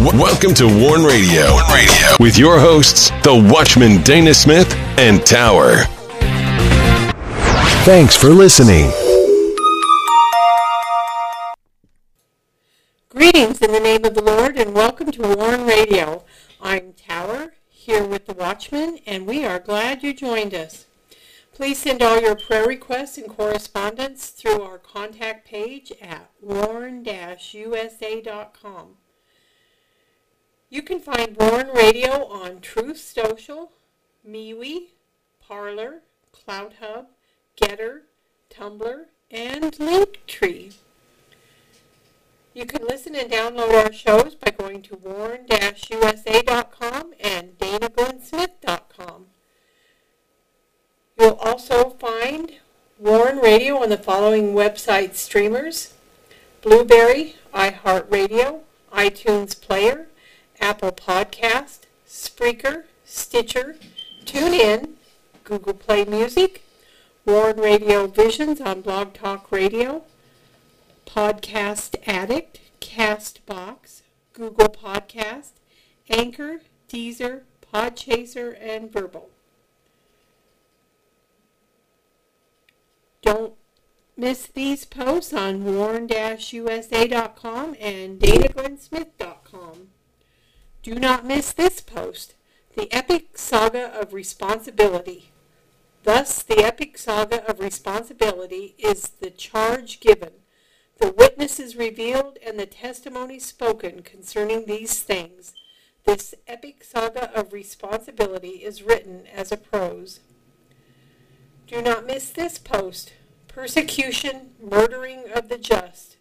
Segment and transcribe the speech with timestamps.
[0.00, 1.52] Welcome to Warn Radio.
[1.52, 5.84] Warn Radio with your hosts, the Watchman Dana Smith and Tower.
[7.84, 8.90] Thanks for listening.
[13.08, 16.24] Greetings in the name of the Lord and welcome to Warn Radio.
[16.60, 20.86] I'm Tower here with the Watchman and we are glad you joined us.
[21.52, 26.96] Please send all your prayer requests and correspondence through our contact page at warn-usa.com.
[30.70, 33.72] You can find Warn Radio on Truth Social,
[34.28, 34.88] MeWe,
[35.40, 36.00] Parler,
[36.34, 37.06] CloutHub,
[37.60, 38.00] GETTR,
[38.50, 40.74] Tumblr, and Linktree.
[42.54, 45.44] You can listen and download our shows by going to warn-usa.com
[47.20, 49.26] and danaglennsmith.com.
[51.18, 52.52] You'll also find
[52.98, 55.94] Warn Radio on the following website streamers
[56.62, 58.60] Blubrry, iHeartRadio,
[58.92, 60.06] iTunes Player,
[60.60, 63.76] Apple Podcast, Spreaker, Stitcher,
[64.24, 64.94] TuneIn,
[65.44, 66.62] Google Play Music,
[67.26, 70.04] Warn Radio Visions on Blog Talk Radio,
[71.06, 75.52] Podcast Addict, Castbox, Google Podcast,
[76.10, 77.42] Anchor, Deezer,
[77.72, 79.28] Podchaser, and Verbal.
[83.22, 83.54] Don't
[84.16, 86.16] miss these posts on warn-usa.com
[87.80, 89.88] and danaglennsmith.com.
[90.84, 92.34] Do not miss this post,
[92.76, 95.32] The Epic Saga of Responsibility.
[96.02, 100.32] Thus, the epic saga of responsibility is the charge given,
[100.98, 105.54] the witnesses revealed, and the testimony spoken concerning these things.
[106.04, 110.20] This epic saga of responsibility is written as a prose.
[111.66, 113.14] Do not miss this post.
[113.48, 116.18] Persecution, murdering of the just.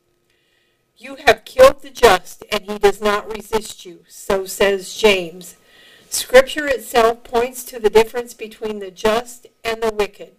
[0.97, 4.03] You have killed the just, and he does not resist you.
[4.07, 5.55] So says James.
[6.09, 10.33] Scripture itself points to the difference between the just and the wicked.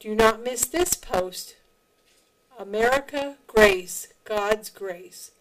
[0.00, 1.56] Do not miss this post.
[2.58, 5.32] America, grace, God's grace.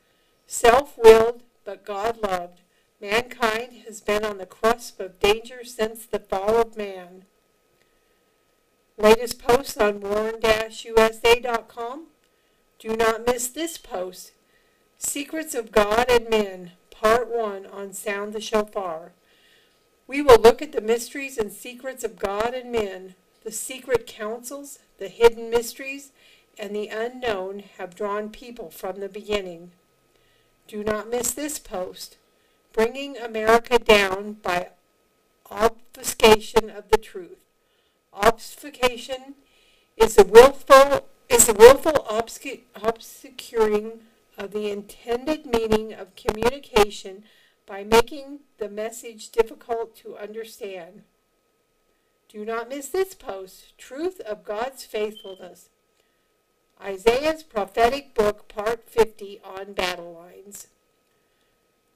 [0.45, 2.61] Self-willed, but God loved.
[3.01, 7.25] Mankind has been on the cusp of danger since the fall of man.
[8.97, 12.07] Latest posts on warn-usa.com.
[12.79, 14.33] Do not miss this post.
[14.99, 19.13] Secrets of God and Men, Part 1 on Sound the Shofar.
[20.05, 23.15] We will look at the mysteries and secrets of God and men.
[23.43, 26.11] The secret counsels, the hidden mysteries,
[26.59, 29.71] and the unknown have drawn people from the beginning.
[30.67, 32.17] Do not miss this post.
[32.73, 34.69] Bringing America Down by
[35.49, 37.39] Obfuscation of the Truth.
[38.13, 39.35] Obfuscation
[39.97, 42.05] is the willful is the willful
[42.75, 44.01] obscuring
[44.37, 47.23] of the intended meaning of communication
[47.65, 51.03] by making the message difficult to understand.
[52.29, 55.69] Do not miss this post, Truth of God's Faithfulness.
[56.81, 60.67] Isaiah's prophetic book, part 50 on battle lines.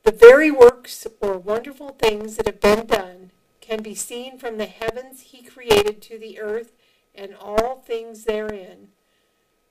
[0.03, 3.31] The very works or wonderful things that have been done
[3.61, 6.71] can be seen from the heavens he created to the earth
[7.13, 8.89] and all things therein.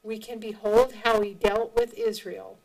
[0.03, 2.59] We can behold how he dealt with Israel.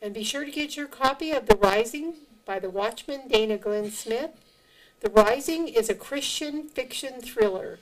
[0.00, 3.90] And be sure to get your copy of The Rising by the Watchman Dana Glenn
[3.90, 4.30] Smith.
[5.00, 7.78] The Rising is a Christian fiction thriller.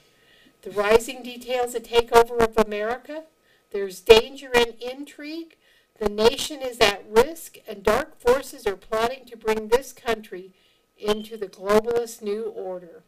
[0.62, 3.24] The Rising details a takeover of America.
[3.70, 5.56] There's danger and intrigue,
[6.02, 10.52] the nation is at risk, and dark forces are plotting to bring this country
[10.98, 13.04] into the globalist new order.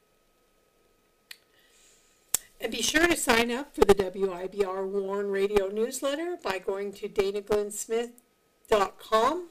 [2.65, 7.11] And be sure to sign up for the WIBR Warn Radio newsletter by going to
[7.11, 9.49] danaglennsmith.com,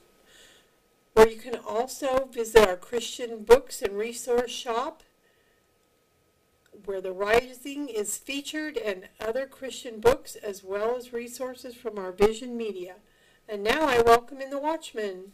[1.14, 5.04] where you can also visit our Christian books and resource shop,
[6.86, 12.12] where The Rising is featured and other Christian books, as well as resources from our
[12.12, 12.96] Vision Media.
[13.48, 15.34] And now I welcome in the Watchman.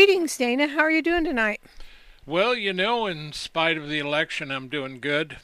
[0.00, 0.66] Greetings, Dana.
[0.66, 1.60] How are you doing tonight?
[2.24, 5.36] Well, you know, in spite of the election, I'm doing good.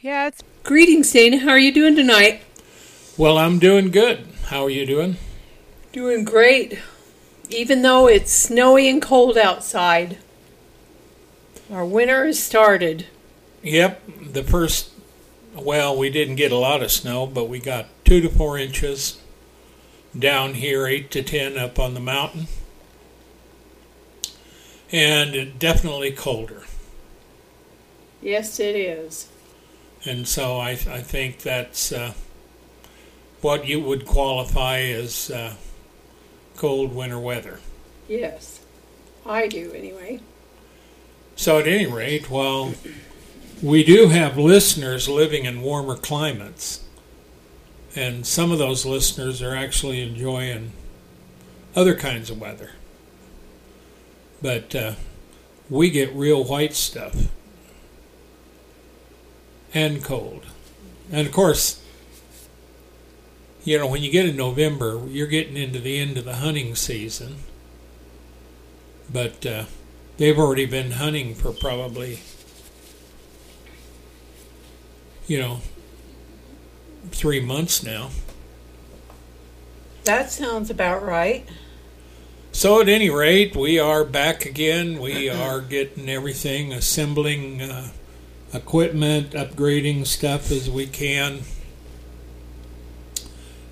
[0.00, 0.40] Yeah, it's.
[0.62, 1.38] Greetings, Dana.
[1.38, 2.42] How are you doing tonight?
[3.18, 4.28] Well, I'm doing good.
[4.44, 5.16] How are you doing?
[5.90, 6.78] Doing great.
[7.50, 10.18] Even though it's snowy and cold outside.
[11.68, 13.08] Our winter has started.
[13.64, 14.00] Yep,
[14.30, 14.92] the first,
[15.56, 19.20] well, we didn't get a lot of snow, but we got two to four inches
[20.16, 22.46] down here, eight to ten up on the mountain.
[24.94, 26.62] And definitely colder.
[28.22, 29.28] Yes, it is.
[30.04, 32.12] And so I, I think that's uh,
[33.40, 35.54] what you would qualify as uh,
[36.54, 37.58] cold winter weather.
[38.06, 38.60] Yes,
[39.26, 40.20] I do anyway.
[41.34, 42.74] So, at any rate, while
[43.60, 46.84] we do have listeners living in warmer climates,
[47.96, 50.70] and some of those listeners are actually enjoying
[51.74, 52.70] other kinds of weather.
[54.44, 54.92] But uh,
[55.70, 57.28] we get real white stuff
[59.72, 60.44] and cold.
[61.10, 61.82] And of course,
[63.64, 66.74] you know, when you get in November, you're getting into the end of the hunting
[66.74, 67.36] season.
[69.10, 69.64] But uh,
[70.18, 72.18] they've already been hunting for probably,
[75.26, 75.60] you know,
[77.12, 78.10] three months now.
[80.04, 81.48] That sounds about right.
[82.54, 85.00] So, at any rate, we are back again.
[85.00, 87.90] We are getting everything, assembling uh,
[88.52, 91.40] equipment, upgrading stuff as we can.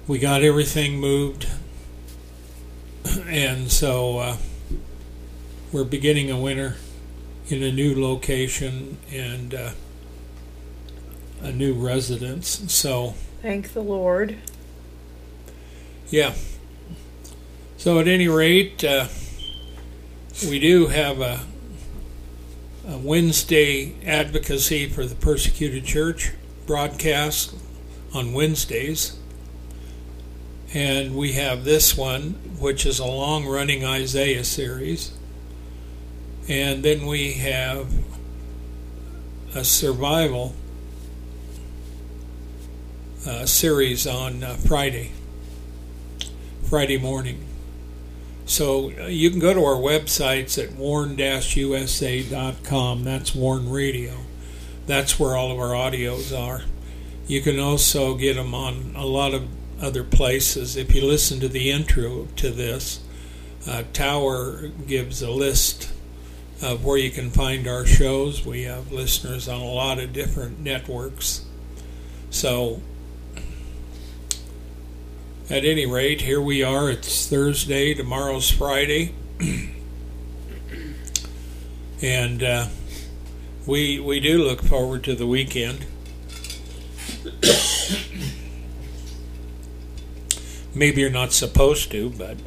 [0.09, 1.49] We got everything moved.
[3.29, 4.37] And so uh,
[5.71, 6.75] we're beginning a winter
[7.49, 9.71] in a new location and uh,
[11.41, 12.65] a new residence.
[12.73, 14.39] So, Thank the Lord.
[16.11, 16.35] yeah.
[17.83, 19.09] So, at any rate, uh,
[20.47, 21.41] we do have a,
[22.87, 26.31] a Wednesday advocacy for the persecuted church
[26.65, 27.53] broadcast
[28.15, 29.19] on Wednesdays.
[30.73, 35.13] And we have this one, which is a long running Isaiah series.
[36.49, 37.93] And then we have
[39.57, 40.55] a survival
[43.27, 45.11] uh, series on uh, Friday,
[46.63, 47.49] Friday morning.
[48.45, 53.05] So uh, you can go to our websites at warn-usa.com.
[53.05, 54.19] That's Warn Radio.
[54.87, 56.61] That's where all of our audios are.
[57.27, 59.49] You can also get them on a lot of
[59.81, 60.77] other places.
[60.77, 63.01] If you listen to the intro to this,
[63.67, 65.91] uh, Tower gives a list
[66.61, 68.45] of where you can find our shows.
[68.45, 71.47] We have listeners on a lot of different networks.
[72.31, 72.83] So,
[75.53, 76.91] at any rate, here we are.
[76.91, 79.15] It's Thursday, tomorrow's Friday.
[82.03, 82.69] and uh,
[83.67, 85.85] we, we do look forward to the weekend.
[90.75, 92.39] Maybe you're not supposed to, but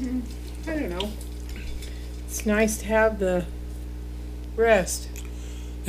[0.00, 0.22] I
[0.64, 1.10] don't know.
[2.28, 3.46] It's nice to have the
[4.54, 5.08] rest.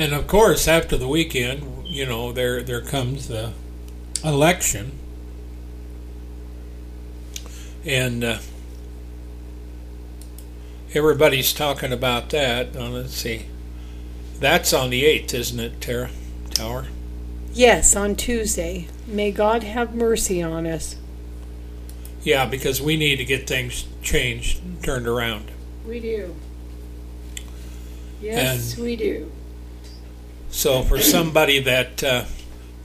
[0.00, 3.52] and of course after the weekend, you know, there there comes the
[4.24, 4.92] election,
[7.84, 8.38] and uh,
[10.94, 12.76] everybody's talking about that.
[12.76, 13.46] Uh, let's see,
[14.38, 16.10] that's on the eighth, isn't it, Tara
[16.50, 16.86] Tower?
[17.52, 18.88] Yes, on Tuesday.
[19.06, 20.96] May God have mercy on us.
[22.22, 25.50] Yeah, because we need to get things changed, turned around.
[25.86, 26.36] We do.
[28.20, 29.32] Yes, we do.
[30.50, 32.24] So for somebody that uh,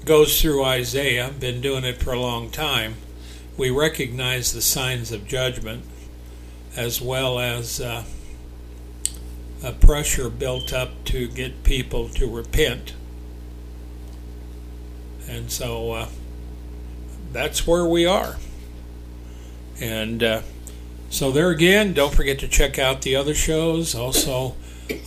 [0.06, 2.96] goes through Isaiah, been doing it for a long time,
[3.58, 5.84] we recognize the signs of judgment
[6.76, 8.04] as well as uh,
[9.64, 12.94] a pressure built up to get people to repent.
[15.28, 16.08] And so uh,
[17.32, 18.36] that's where we are.
[19.82, 20.42] And uh,
[21.10, 23.96] so there again, don't forget to check out the other shows.
[23.96, 24.56] Also,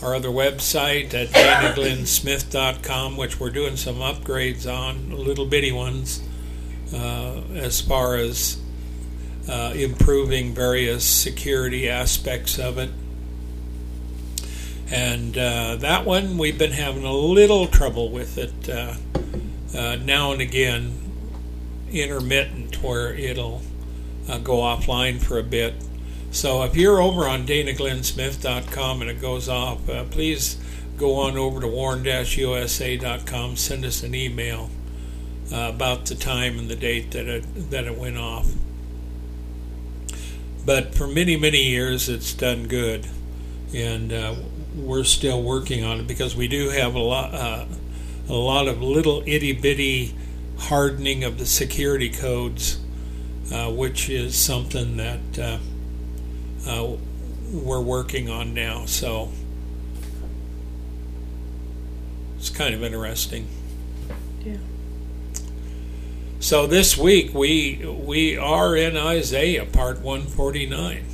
[0.01, 6.21] our other website at danaglennsmith.com, which we're doing some upgrades on, little bitty ones,
[6.93, 8.57] uh, as far as
[9.47, 12.91] uh, improving various security aspects of it.
[14.91, 18.95] And uh, that one, we've been having a little trouble with it uh,
[19.75, 20.93] uh, now and again,
[21.91, 23.61] intermittent, where it'll
[24.27, 25.75] uh, go offline for a bit.
[26.31, 30.57] So if you're over on danaglennsmith.com and it goes off, uh, please
[30.97, 34.69] go on over to warn-usa.com, send us an email
[35.51, 38.51] uh, about the time and the date that it, that it went off.
[40.65, 43.07] but for many, many years it's done good.
[43.73, 44.35] And uh,
[44.75, 47.65] we're still working on it because we do have a lot, uh,
[48.27, 50.13] a lot of little itty bitty
[50.57, 52.79] hardening of the security codes,
[53.51, 55.39] uh, which is something that
[56.69, 56.97] uh,
[57.51, 58.85] we're working on now.
[58.85, 59.29] So
[62.37, 63.47] it's kind of interesting.
[64.43, 64.57] Yeah.
[66.39, 71.05] So this week we we are in Isaiah part 149.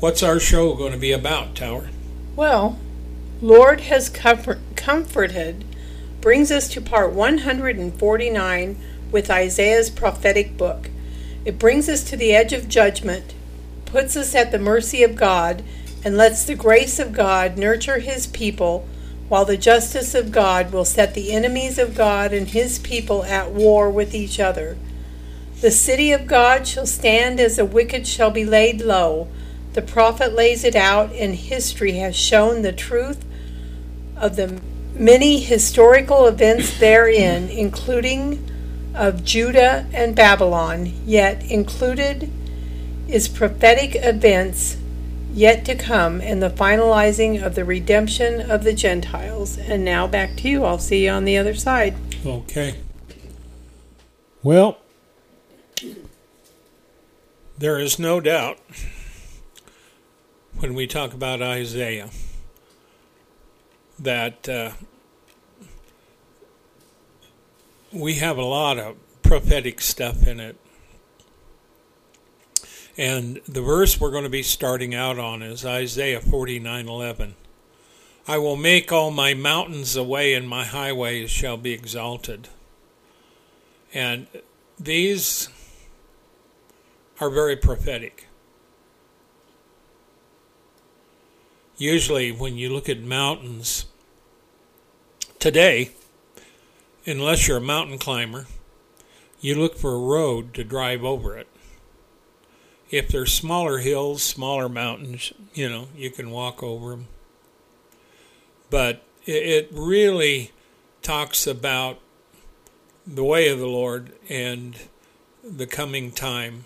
[0.00, 1.88] What's our show going to be about, Tower?
[2.36, 2.78] Well,
[3.40, 5.64] Lord has comfort, comforted
[6.20, 8.76] brings us to part 149
[9.10, 10.90] with Isaiah's prophetic book.
[11.44, 13.34] It brings us to the edge of judgment,
[13.90, 15.62] puts us at the mercy of God,
[16.04, 18.86] and lets the grace of God nurture his people,
[19.28, 23.50] while the justice of God will set the enemies of God and his people at
[23.50, 24.78] war with each other.
[25.60, 29.28] The city of God shall stand as the wicked shall be laid low.
[29.72, 33.24] The prophet lays it out, and history has shown the truth
[34.16, 34.60] of the
[34.94, 38.48] many historical events therein, including
[38.94, 42.30] of Judah and Babylon, yet included
[43.08, 44.76] is prophetic events
[45.32, 49.58] yet to come and the finalizing of the redemption of the Gentiles.
[49.58, 50.64] And now back to you.
[50.64, 51.94] I'll see you on the other side.
[52.24, 52.76] Okay.
[54.42, 54.78] Well,
[57.56, 58.58] there is no doubt
[60.58, 62.10] when we talk about Isaiah
[63.98, 64.70] that uh,
[67.92, 70.56] we have a lot of prophetic stuff in it.
[72.98, 77.34] And the verse we're going to be starting out on is Isaiah 49:11.
[78.26, 82.48] I will make all my mountains a way and my highways shall be exalted.
[83.94, 84.26] And
[84.78, 85.48] these
[87.20, 88.26] are very prophetic.
[91.76, 93.86] Usually when you look at mountains
[95.38, 95.92] today,
[97.06, 98.46] unless you're a mountain climber,
[99.40, 101.46] you look for a road to drive over it.
[102.90, 107.08] If there's smaller hills, smaller mountains, you know, you can walk over them.
[108.70, 110.52] But it really
[111.02, 111.98] talks about
[113.06, 114.76] the way of the Lord and
[115.42, 116.64] the coming time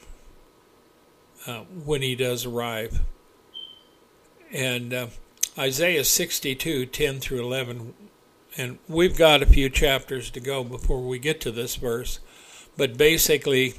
[1.47, 3.01] uh, when He does arrive.
[4.53, 5.07] And uh,
[5.59, 7.95] Isaiah 62, 10 through 11
[8.57, 12.21] and we've got a few chapters to go before we get to this verse,
[12.77, 13.75] but basically,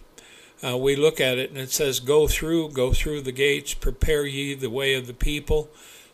[0.63, 4.25] uh, we look at it and it says, Go through, go through the gates, prepare
[4.25, 5.70] ye the way of the people,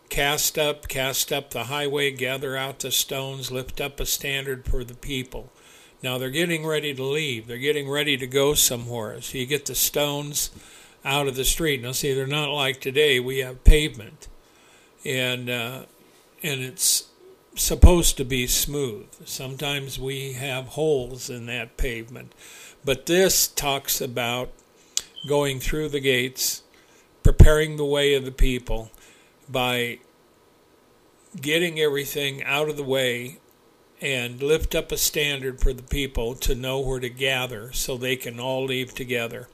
[0.09, 4.83] cast up, cast up the highway, gather out the stones, lift up a standard for
[4.83, 5.51] the people.
[6.01, 9.21] Now they're getting ready to leave, they're getting ready to go somewhere.
[9.21, 10.49] So you get the stones
[11.05, 11.81] out of the street.
[11.81, 14.27] Now, see, they're not like today, we have pavement.
[15.05, 15.83] And, uh,
[16.43, 17.08] and it's
[17.61, 19.07] supposed to be smooth.
[19.25, 22.33] Sometimes we have holes in that pavement.
[22.83, 24.51] But this talks about
[25.27, 26.63] going through the gates,
[27.23, 28.91] preparing the way of the people
[29.49, 29.99] by
[31.39, 33.37] getting everything out of the way
[34.01, 38.15] and lift up a standard for the people to know where to gather so they
[38.15, 39.49] can all leave together.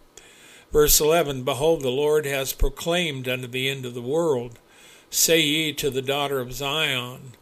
[0.72, 4.60] Verse 11 Behold, the Lord has proclaimed unto the end of the world,
[5.10, 7.34] Say ye to the daughter of Zion,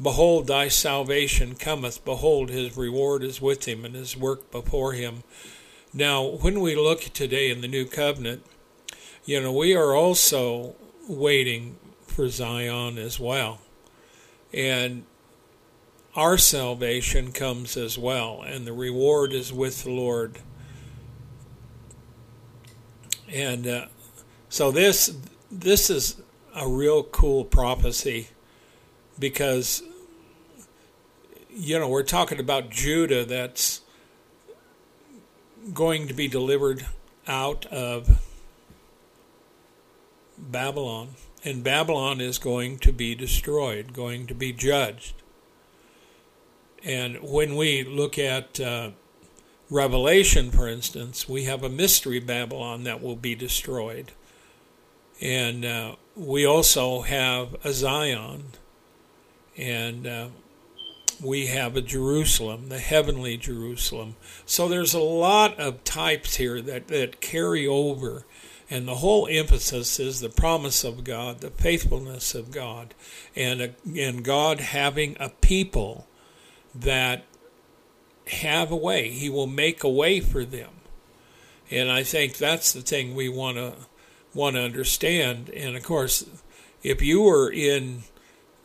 [0.00, 2.04] Behold, thy salvation cometh.
[2.04, 5.22] Behold, his reward is with him, and his work before him.
[5.92, 8.44] Now, when we look today in the new covenant,
[9.26, 10.74] you know, we are also
[11.06, 13.60] waiting for Zion as well.
[14.52, 15.04] And
[16.16, 20.38] our salvation comes as well, and the reward is with the Lord.
[23.30, 23.86] And uh,
[24.48, 25.14] so this
[25.50, 26.20] this is
[26.54, 28.28] a real cool prophecy
[29.22, 29.84] because
[31.48, 33.80] you know we're talking about Judah that's
[35.72, 36.84] going to be delivered
[37.28, 38.20] out of
[40.36, 41.10] Babylon
[41.44, 45.14] and Babylon is going to be destroyed going to be judged.
[46.82, 48.90] And when we look at uh,
[49.70, 54.10] Revelation for instance we have a mystery Babylon that will be destroyed.
[55.20, 58.54] And uh, we also have a Zion
[59.56, 60.28] and uh,
[61.22, 64.16] we have a Jerusalem, the heavenly Jerusalem.
[64.46, 68.24] So there's a lot of types here that, that carry over,
[68.70, 72.94] and the whole emphasis is the promise of God, the faithfulness of God,
[73.36, 76.06] and a, and God having a people
[76.74, 77.24] that
[78.26, 79.10] have a way.
[79.10, 80.70] He will make a way for them.
[81.70, 83.74] And I think that's the thing we want to
[84.34, 85.50] want to understand.
[85.50, 86.24] And of course,
[86.82, 88.02] if you were in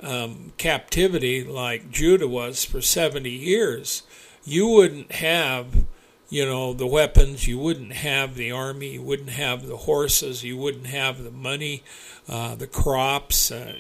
[0.01, 4.03] um, captivity like Judah was for 70 years,
[4.43, 5.85] you wouldn't have,
[6.29, 10.57] you know, the weapons, you wouldn't have the army, you wouldn't have the horses, you
[10.57, 11.83] wouldn't have the money,
[12.29, 13.73] uh, the crops, uh,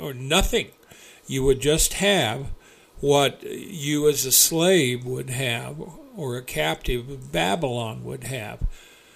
[0.00, 0.68] or nothing.
[1.26, 2.48] You would just have
[3.00, 5.76] what you as a slave would have
[6.16, 8.60] or a captive of Babylon would have.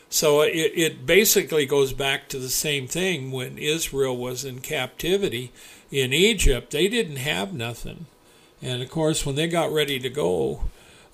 [0.08, 5.52] So it, it basically goes back to the same thing when Israel was in captivity
[5.90, 6.70] in Egypt.
[6.70, 8.06] They didn't have nothing.
[8.62, 10.62] And of course, when they got ready to go,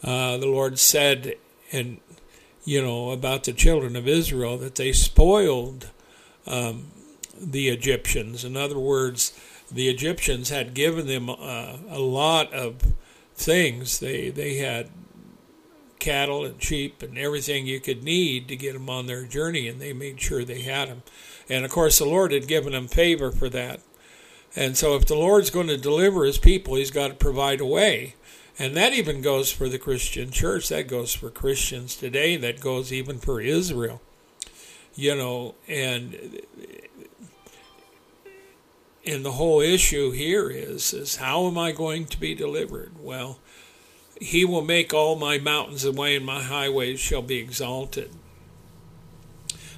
[0.02, 1.36] uh, the Lord said,
[1.70, 1.98] and
[2.64, 5.90] you know, about the children of Israel, that they spoiled
[6.46, 6.92] um,
[7.40, 8.44] the Egyptians.
[8.44, 9.32] In other words,
[9.70, 12.92] the Egyptians had given them uh, a lot of
[13.34, 13.98] things.
[13.98, 14.90] They they had
[15.98, 19.80] cattle and sheep and everything you could need to get them on their journey, and
[19.80, 21.02] they made sure they had them.
[21.48, 23.80] And of course, the Lord had given them favor for that.
[24.54, 27.66] And so, if the Lord's going to deliver His people, He's got to provide a
[27.66, 28.14] way.
[28.58, 30.68] And that even goes for the Christian church.
[30.68, 32.36] That goes for Christians today.
[32.36, 34.02] That goes even for Israel.
[34.94, 36.42] You know, and
[39.06, 42.92] and the whole issue here is is how am I going to be delivered?
[43.00, 43.38] Well,
[44.20, 48.10] he will make all my mountains away and my highways shall be exalted.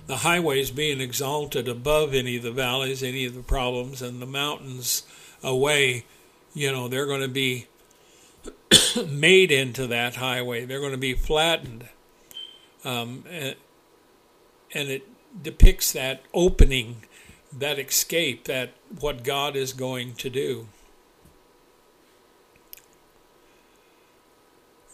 [0.07, 4.27] The highways being exalted above any of the valleys, any of the problems, and the
[4.27, 5.03] mountains
[5.43, 6.05] away,
[6.53, 7.67] you know, they're going to be
[9.09, 10.65] made into that highway.
[10.65, 11.89] They're going to be flattened.
[12.85, 13.57] Um, and,
[14.75, 15.09] and it
[15.43, 17.05] depicts that opening,
[17.53, 20.69] that escape, that what God is going to do.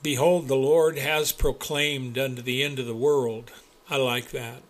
[0.02, 3.50] Behold, the Lord has proclaimed unto the end of the world.
[3.90, 4.62] I like that.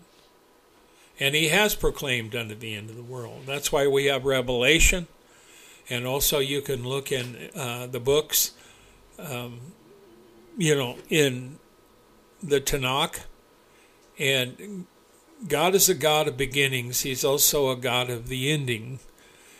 [1.20, 3.42] And he has proclaimed unto the end of the world.
[3.46, 5.06] That's why we have Revelation.
[5.90, 8.52] And also, you can look in uh, the books,
[9.18, 9.60] um,
[10.56, 11.58] you know, in
[12.42, 13.20] the Tanakh.
[14.18, 14.86] And
[15.46, 19.00] God is a God of beginnings, He's also a God of the ending.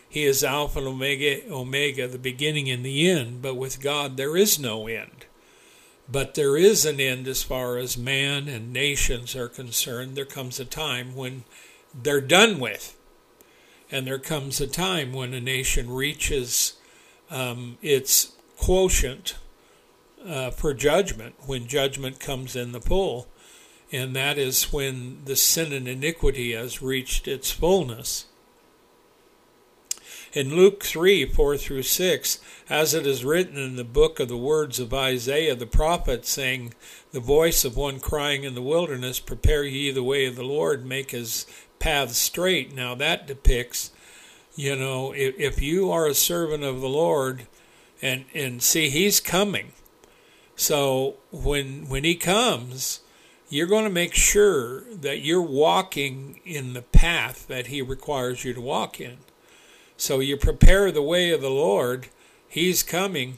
[0.07, 3.41] He is Alpha and Omega, Omega, the beginning and the end.
[3.41, 5.25] But with God, there is no end.
[6.11, 10.15] But there is an end as far as man and nations are concerned.
[10.15, 11.45] There comes a time when
[11.93, 12.97] they're done with.
[13.89, 16.73] And there comes a time when a nation reaches
[17.29, 19.35] um, its quotient
[20.25, 23.27] uh, for judgment, when judgment comes in the full.
[23.91, 28.25] And that is when the sin and iniquity has reached its fullness.
[30.33, 32.39] In Luke 3 4 through 6,
[32.69, 36.73] as it is written in the book of the words of Isaiah the prophet, saying,
[37.11, 40.85] The voice of one crying in the wilderness, Prepare ye the way of the Lord,
[40.85, 41.45] make his
[41.79, 42.73] paths straight.
[42.73, 43.91] Now that depicts,
[44.55, 47.47] you know, if, if you are a servant of the Lord,
[48.01, 49.73] and, and see, he's coming.
[50.55, 53.01] So when when he comes,
[53.49, 58.53] you're going to make sure that you're walking in the path that he requires you
[58.53, 59.17] to walk in.
[60.01, 62.07] So you prepare the way of the Lord.
[62.47, 63.37] He's coming.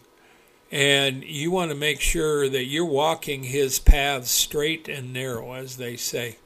[0.71, 5.75] And you want to make sure that you're walking his paths straight and narrow, as
[5.75, 6.37] they say.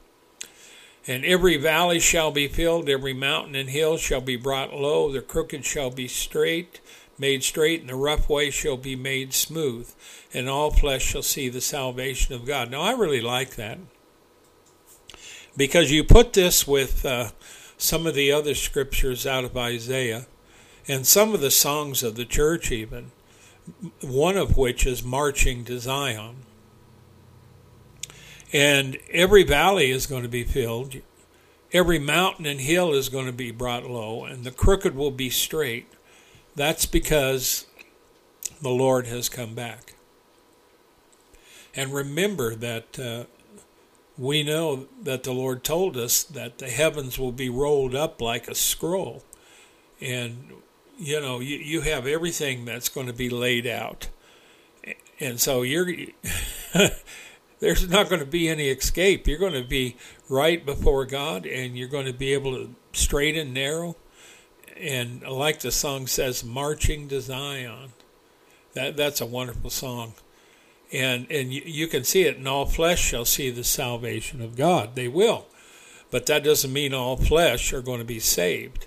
[1.06, 5.22] And every valley shall be filled, every mountain and hill shall be brought low, the
[5.22, 6.80] crooked shall be straight,
[7.16, 9.88] made straight, and the rough way shall be made smooth,
[10.34, 12.72] and all flesh shall see the salvation of God.
[12.72, 13.78] Now, I really like that
[15.56, 17.30] because you put this with uh,
[17.78, 20.26] some of the other scriptures out of Isaiah,
[20.86, 23.12] and some of the songs of the church, even,
[24.02, 26.36] one of which is Marching to Zion.
[28.52, 30.96] And every valley is going to be filled,
[31.72, 35.30] every mountain and hill is going to be brought low, and the crooked will be
[35.30, 35.86] straight.
[36.56, 37.66] That's because
[38.60, 39.94] the Lord has come back.
[41.76, 43.24] And remember that uh,
[44.18, 48.48] we know that the Lord told us that the heavens will be rolled up like
[48.48, 49.22] a scroll.
[50.00, 50.52] And,
[50.98, 54.08] you know, you, you have everything that's going to be laid out.
[55.20, 55.88] And so you're.
[57.60, 59.26] there's not going to be any escape.
[59.26, 59.96] You're going to be
[60.28, 63.96] right before God, and you're going to be able to straight and narrow.
[64.76, 67.92] And like the song says, marching to Zion.
[68.74, 70.14] That that's a wonderful song
[70.92, 74.94] and and you, can see it and all flesh shall see the salvation of god
[74.94, 75.46] they will
[76.10, 78.86] but that doesn't mean all flesh are going to be saved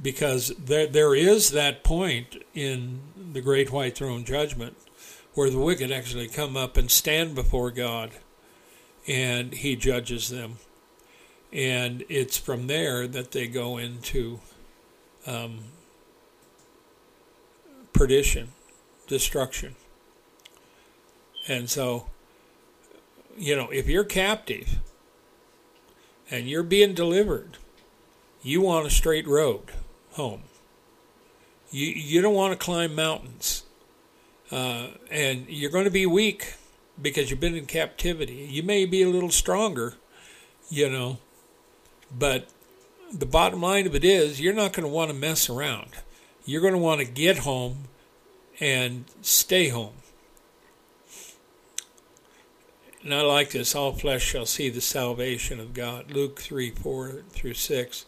[0.00, 3.00] because there there is that point in
[3.32, 4.76] the great white throne judgment
[5.34, 8.10] where the wicked actually come up and stand before god
[9.06, 10.58] and he judges them.
[11.52, 14.40] And it's from there that they go into
[15.26, 15.60] um,
[17.92, 18.52] perdition,
[19.08, 19.74] destruction.
[21.50, 22.06] And so,
[23.36, 24.78] you know, if you're captive
[26.30, 27.58] and you're being delivered,
[28.40, 29.72] you want a straight road
[30.12, 30.42] home.
[31.72, 33.64] You you don't want to climb mountains,
[34.52, 36.54] uh, and you're going to be weak
[37.02, 38.46] because you've been in captivity.
[38.48, 39.94] You may be a little stronger,
[40.68, 41.18] you know,
[42.16, 42.46] but
[43.12, 45.90] the bottom line of it is you're not going to want to mess around.
[46.44, 47.88] You're going to want to get home
[48.60, 49.94] and stay home.
[53.02, 56.10] And I like this all flesh shall see the salvation of God.
[56.10, 58.06] Luke 3 4 through 6.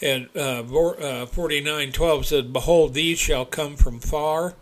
[0.00, 4.54] And uh, uh, 49 12 says, Behold, these shall come from far,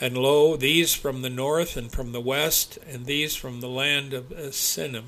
[0.00, 4.12] and lo, these from the north and from the west, and these from the land
[4.12, 5.04] of Sinim.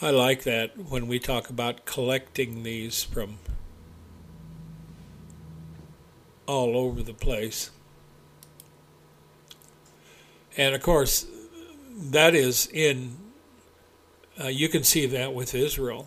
[0.00, 3.38] I like that when we talk about collecting these from
[6.46, 7.70] all over the place.
[10.56, 11.26] And of course,
[11.96, 13.16] that is in,
[14.40, 16.06] uh, you can see that with Israel.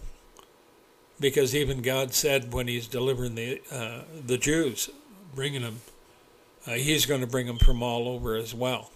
[1.20, 4.90] Because even God said when He's delivering the uh, the Jews,
[5.36, 5.82] bringing them,
[6.66, 8.90] uh, He's going to bring them from all over as well.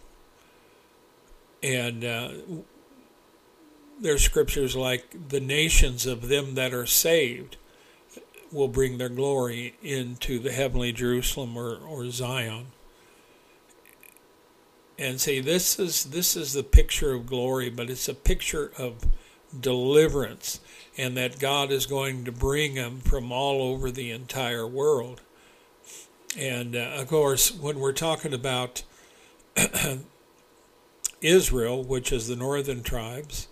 [1.61, 2.29] And uh,
[3.99, 7.57] there's scriptures like the nations of them that are saved
[8.51, 12.67] will bring their glory into the heavenly Jerusalem or, or Zion.
[14.97, 19.05] And say this is this is the picture of glory, but it's a picture of
[19.57, 20.61] deliverance,
[20.97, 25.21] and that God is going to bring them from all over the entire world.
[26.37, 28.83] And uh, of course, when we're talking about
[31.21, 33.49] Israel, which is the northern tribes,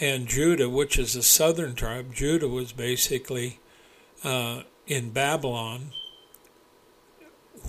[0.00, 2.14] and Judah, which is a southern tribe.
[2.14, 3.60] Judah was basically
[4.24, 5.92] uh, in Babylon,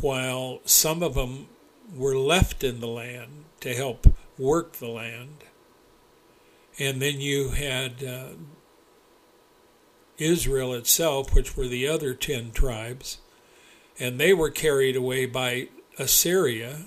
[0.01, 1.47] while some of them
[1.95, 4.07] were left in the land to help
[4.37, 5.43] work the land.
[6.79, 8.29] And then you had uh,
[10.17, 13.19] Israel itself, which were the other ten tribes,
[13.99, 15.67] and they were carried away by
[15.99, 16.85] Assyria.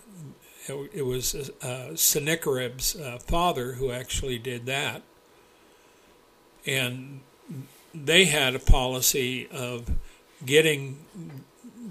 [0.68, 5.03] It was uh, Sennacherib's uh, father who actually did that
[6.66, 7.20] and
[7.94, 9.90] they had a policy of
[10.44, 10.98] getting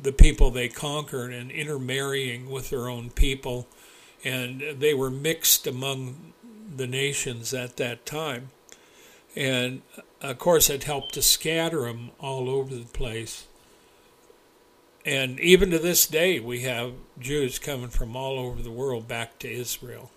[0.03, 3.67] the people they conquered and intermarrying with their own people,
[4.23, 6.33] and they were mixed among
[6.75, 8.49] the nations at that time.
[9.35, 9.81] And
[10.21, 13.45] of course, it helped to scatter them all over the place.
[15.05, 19.37] And even to this day, we have Jews coming from all over the world back
[19.39, 20.11] to Israel.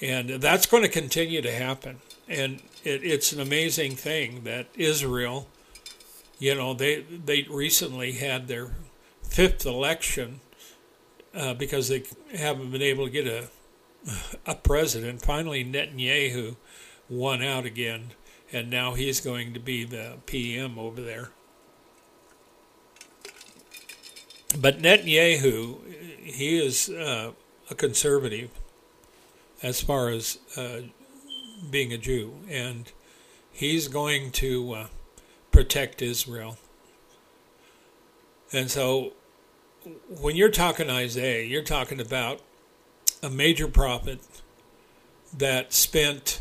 [0.00, 1.98] And that's going to continue to happen.
[2.28, 5.48] And it, it's an amazing thing that Israel,
[6.38, 8.72] you know, they they recently had their
[9.22, 10.40] fifth election
[11.34, 12.04] uh, because they
[12.36, 13.48] haven't been able to get a
[14.46, 15.22] a president.
[15.22, 16.56] Finally, Netanyahu
[17.08, 18.12] won out again,
[18.52, 21.30] and now he's going to be the PM over there.
[24.58, 25.78] But Netanyahu,
[26.22, 27.32] he is uh,
[27.70, 28.50] a conservative
[29.62, 30.80] as far as uh,
[31.70, 32.90] being a Jew, and
[33.50, 34.86] he's going to uh,
[35.50, 36.56] protect Israel.
[38.52, 39.12] And so,
[40.20, 42.40] when you're talking Isaiah, you're talking about
[43.22, 44.20] a major prophet
[45.36, 46.40] that spent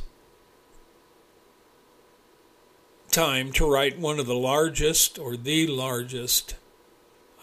[3.11, 6.55] time to write one of the largest or the largest,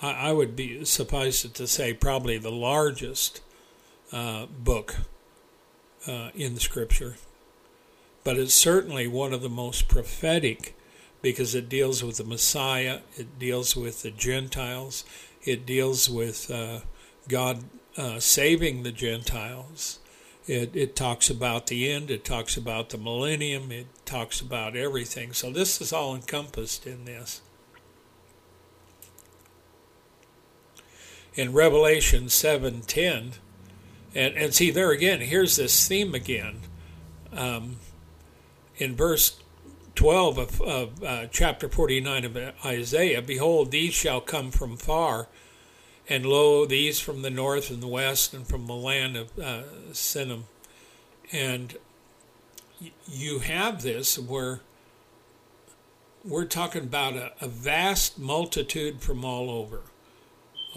[0.00, 3.40] I, would be suffice to say, probably the largest
[4.12, 4.96] uh, book
[6.06, 7.16] uh, in Scripture
[8.24, 10.74] but it's certainly one of the most prophetic
[11.20, 15.04] because it deals with the Messiah, it deals with the Gentiles,
[15.42, 16.80] it deals with uh,
[17.28, 17.64] God
[17.96, 20.00] uh, saving the Gentiles.
[20.46, 25.32] It, it talks about the end, it talks about the millennium, it talks about everything.
[25.32, 27.40] So this is all encompassed in this.
[31.34, 33.38] In Revelation 7:10,
[34.14, 36.60] and, and see there again, here's this theme again.
[37.32, 37.78] Um,
[38.76, 39.40] in verse
[39.94, 45.28] 12 of, of uh, chapter 49 of Isaiah Behold, these shall come from far,
[46.08, 49.62] and lo, these from the north and the west, and from the land of uh,
[49.92, 50.42] Sinim.
[51.32, 51.76] And
[53.08, 54.60] you have this where
[56.24, 59.82] we're talking about a, a vast multitude from all over.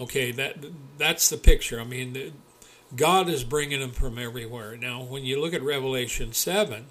[0.00, 0.64] Okay, that
[0.96, 1.80] that's the picture.
[1.80, 2.34] I mean,
[2.94, 4.76] God is bringing them from everywhere.
[4.76, 6.86] Now, when you look at Revelation seven,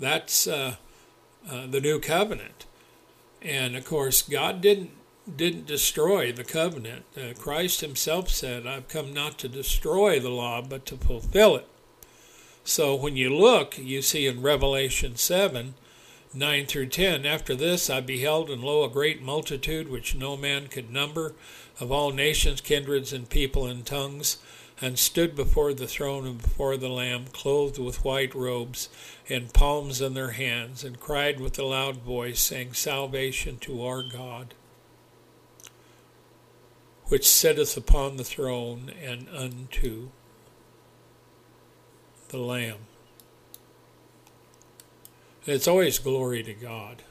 [0.00, 0.76] that's uh,
[1.48, 2.66] uh, the new covenant,
[3.40, 4.90] and of course, God didn't
[5.36, 7.04] didn't destroy the covenant.
[7.16, 11.68] Uh, Christ Himself said, "I've come not to destroy the law, but to fulfill it."
[12.64, 15.74] So when you look, you see in Revelation seven
[16.32, 20.68] 9 through 10 After this I beheld, and lo, a great multitude which no man
[20.68, 21.34] could number,
[21.80, 24.36] of all nations, kindreds, and people and tongues,
[24.80, 28.88] and stood before the throne and before the Lamb, clothed with white robes,
[29.28, 34.02] and palms in their hands, and cried with a loud voice, saying, Salvation to our
[34.02, 34.54] God,
[37.06, 40.08] which sitteth upon the throne, and unto
[42.28, 42.78] the Lamb.
[45.46, 47.02] It's always glory to God.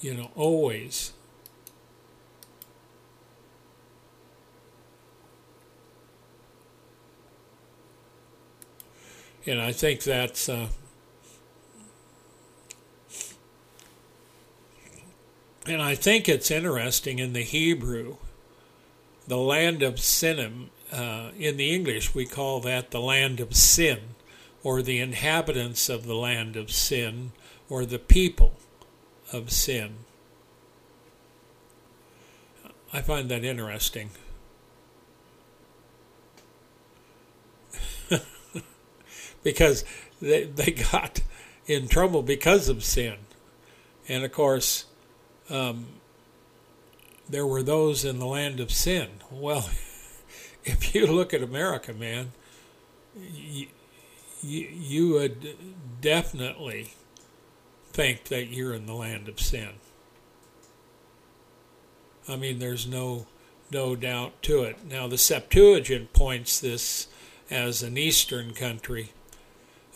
[0.00, 1.12] You know, always.
[9.46, 10.68] And I think that's uh,
[15.66, 18.16] and I think it's interesting in the Hebrew,
[19.26, 20.68] the land of Sinim.
[20.92, 24.14] Uh, in the English, we call that the land of sin
[24.66, 27.30] or the inhabitants of the land of sin,
[27.68, 28.52] or the people
[29.32, 29.94] of sin.
[32.92, 34.10] I find that interesting.
[39.42, 39.84] Because
[40.20, 41.20] they, they got
[41.66, 43.16] in trouble because of sin.
[44.08, 44.84] And of course,
[45.50, 45.86] um,
[47.28, 49.08] there were those in the land of sin.
[49.30, 49.68] Well,
[50.64, 52.32] if you look at America, man,
[53.14, 53.66] you,
[54.42, 55.56] you, you would
[56.00, 56.92] definitely
[57.92, 59.70] think that you're in the land of sin.
[62.28, 63.26] I mean, there's no
[63.70, 64.84] no doubt to it.
[64.88, 67.08] Now, the Septuagint points this
[67.50, 69.10] as an Eastern country.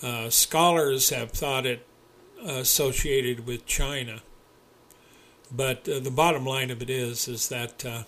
[0.03, 1.87] Uh, scholars have thought it
[2.43, 4.23] associated with China,
[5.53, 8.03] but uh, the bottom line of it is is that uh,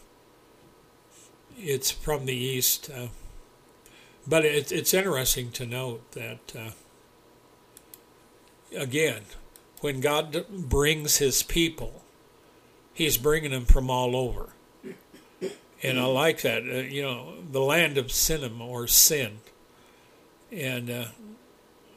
[1.58, 2.90] it's from the East.
[2.90, 3.08] Uh,
[4.26, 6.70] but it, it's interesting to note that, uh,
[8.76, 9.22] again,
[9.80, 12.02] when God brings his people,
[12.94, 14.50] he's bringing them from all over.
[15.82, 19.38] And I like that, you know, the land of Sinim or sin.
[20.52, 21.08] And,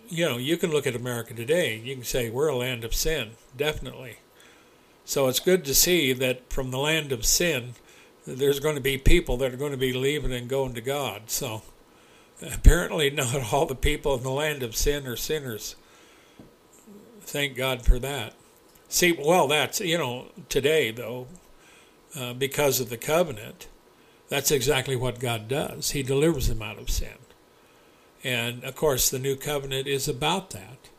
[0.08, 2.94] you know, you can look at America today, you can say we're a land of
[2.94, 4.18] sin, definitely.
[5.06, 7.76] So it's good to see that from the land of sin,
[8.26, 11.30] there's going to be people that are going to be leaving and going to God.
[11.30, 11.62] So
[12.42, 15.76] Apparently, not all the people in the land of sin are sinners.
[17.22, 18.34] Thank God for that.
[18.88, 21.28] See, well, that's, you know, today, though,
[22.16, 23.68] uh, because of the covenant,
[24.30, 25.92] that's exactly what God does.
[25.92, 27.18] He delivers them out of sin.
[28.24, 30.90] And of course, the new covenant is about that,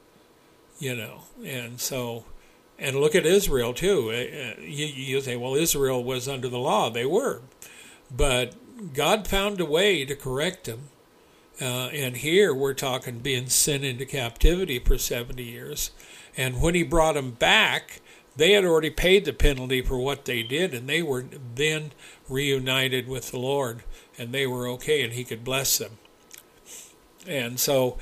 [0.79, 1.23] you know.
[1.45, 2.25] And so,
[2.79, 4.11] and look at Israel too.
[4.11, 6.91] Uh, uh, you, you say, well, Israel was under the law.
[6.91, 7.41] They were.
[8.15, 8.55] But
[8.95, 10.91] God found a way to correct them
[11.61, 15.91] uh, and here we're talking being sent into captivity for 70 years.
[16.37, 18.03] And when he brought them back,
[18.37, 21.25] they had already paid the penalty for what they did, and they were
[21.55, 21.93] then
[22.29, 23.83] reunited with the Lord,
[24.19, 25.93] and they were okay, and he could bless them.
[27.29, 27.99] And so,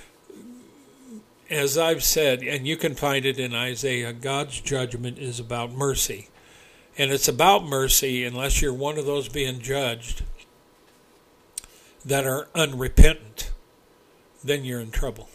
[1.51, 6.29] as I've said, and you can find it in Isaiah, God's judgment is about mercy.
[6.97, 10.23] And it's about mercy unless you're one of those being judged
[12.05, 13.51] that are unrepentant,
[14.45, 15.29] then you're in trouble.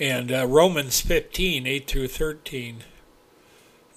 [0.00, 2.84] And uh, Romans 15, 8 through 13.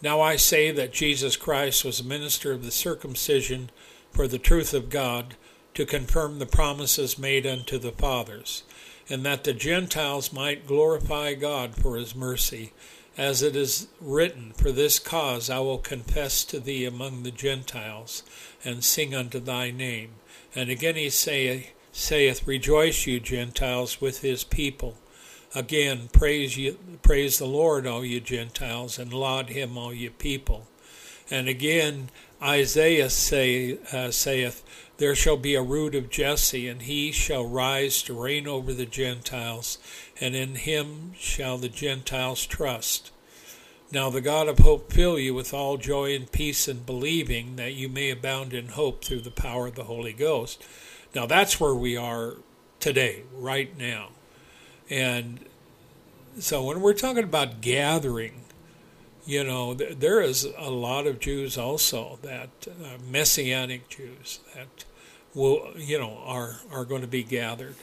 [0.01, 3.69] Now I say that Jesus Christ was a minister of the circumcision
[4.11, 5.35] for the truth of God,
[5.73, 8.63] to confirm the promises made unto the fathers,
[9.09, 12.73] and that the Gentiles might glorify God for his mercy
[13.17, 18.23] as it is written, For this cause I will confess to thee among the Gentiles,
[18.63, 20.11] and sing unto thy name.
[20.55, 24.97] And again he say, saith, Rejoice, you Gentiles, with his people.
[25.53, 30.67] Again, praise, you, praise the Lord, all you Gentiles, and laud him, all you people.
[31.29, 32.09] And again,
[32.41, 34.63] Isaiah say, uh, saith,
[34.97, 38.85] There shall be a root of Jesse, and he shall rise to reign over the
[38.85, 39.77] Gentiles,
[40.21, 43.11] and in him shall the Gentiles trust.
[43.91, 47.73] Now the God of hope fill you with all joy and peace in believing, that
[47.73, 50.63] you may abound in hope through the power of the Holy Ghost.
[51.13, 52.35] Now that's where we are
[52.79, 54.11] today, right now.
[54.91, 55.39] And
[56.37, 58.41] so when we're talking about gathering,
[59.25, 64.83] you know, th- there is a lot of Jews also that uh, messianic Jews that
[65.33, 67.75] will, you know, are are going to be gathered.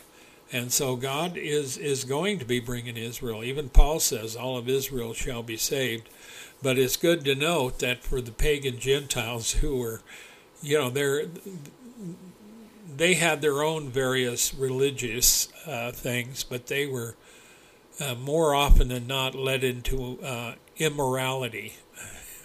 [0.53, 3.43] And so God is is going to be bringing Israel.
[3.43, 6.11] Even Paul says all of Israel shall be saved.
[6.63, 10.03] But it's good to note that for the pagan Gentiles who were,
[10.61, 11.27] you know, they're
[12.97, 17.17] they had their own various religious uh, things, but they were
[18.01, 21.75] uh, more often than not led into uh, immorality.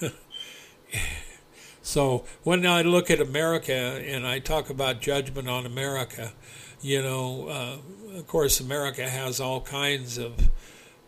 [1.82, 6.34] so when I look at America and I talk about judgment on America,
[6.82, 10.50] you know, uh, of course, America has all kinds of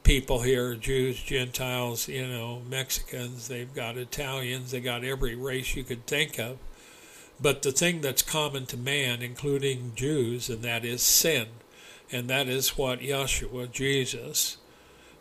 [0.04, 5.84] people here Jews, Gentiles, you know, Mexicans, they've got Italians, they got every race you
[5.84, 6.58] could think of.
[7.40, 11.48] But the thing that's common to man, including Jews, and that is sin.
[12.12, 14.58] And that is what Yeshua, Jesus,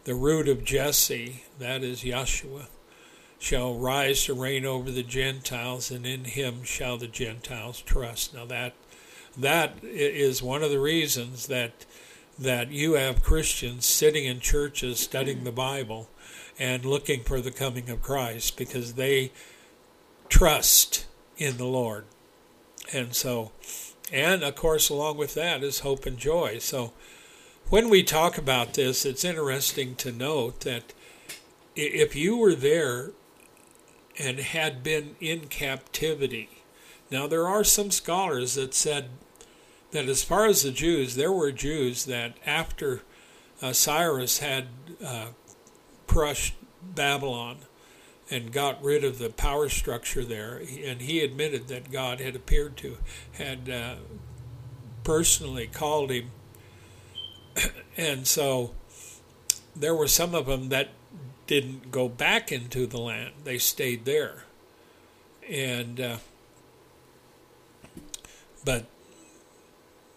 [0.05, 2.67] the root of Jesse, that is Yeshua,
[3.39, 8.35] shall rise to reign over the Gentiles, and in him shall the Gentiles trust.
[8.35, 8.75] Now that
[9.37, 11.85] that is one of the reasons that
[12.39, 16.09] that you have Christians sitting in churches studying the Bible
[16.59, 19.33] and looking for the coming of Christ because they
[20.29, 22.05] trust in the Lord.
[22.93, 23.53] And so,
[24.13, 26.59] and of course, along with that is hope and joy.
[26.59, 26.93] So,
[27.71, 30.93] when we talk about this, it's interesting to note that
[31.75, 33.13] if you were there
[34.19, 36.63] and had been in captivity,
[37.11, 39.09] now there are some scholars that said
[39.93, 43.03] that as far as the Jews, there were Jews that after
[43.63, 44.67] uh, Cyrus had
[45.05, 45.29] uh,
[46.07, 47.59] crushed Babylon,
[48.31, 50.63] and got rid of the power structure there.
[50.85, 52.99] And he admitted that God had appeared to,
[53.33, 53.95] had uh,
[55.03, 56.31] personally called him.
[57.97, 58.75] and so
[59.77, 60.91] there were some of them that
[61.47, 64.45] didn't go back into the land, they stayed there.
[65.49, 66.17] And, uh,
[68.65, 68.87] but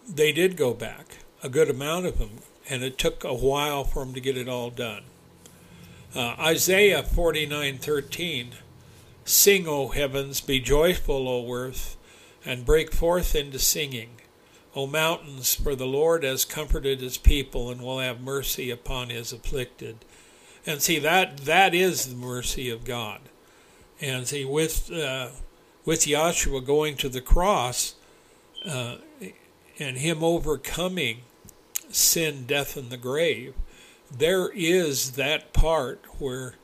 [0.08, 2.38] they did go back, a good amount of them,
[2.70, 5.04] and it took a while for them to get it all done.
[6.14, 8.54] Uh, Isaiah 49:13
[9.24, 11.98] Sing, O heavens, be joyful, O earth,
[12.46, 14.22] and break forth into singing.
[14.74, 19.32] O mountains, for the Lord has comforted his people and will have mercy upon his
[19.32, 19.98] afflicted.
[20.64, 23.20] And see that that is the mercy of God.
[24.00, 25.28] And see with uh,
[25.84, 27.96] with Yahshua going to the cross
[28.64, 28.96] uh,
[29.78, 31.20] and him overcoming
[31.90, 33.54] sin, death, and the grave,
[34.10, 36.54] there is that part where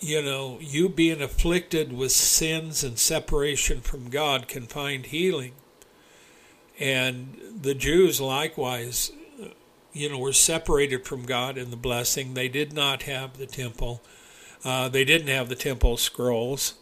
[0.00, 5.52] you know you being afflicted with sins and separation from God can find healing.
[6.78, 9.12] And the Jews likewise
[9.92, 12.34] you know were separated from God in the blessing.
[12.34, 14.02] They did not have the temple.
[14.64, 16.74] Uh, they didn't have the temple scrolls.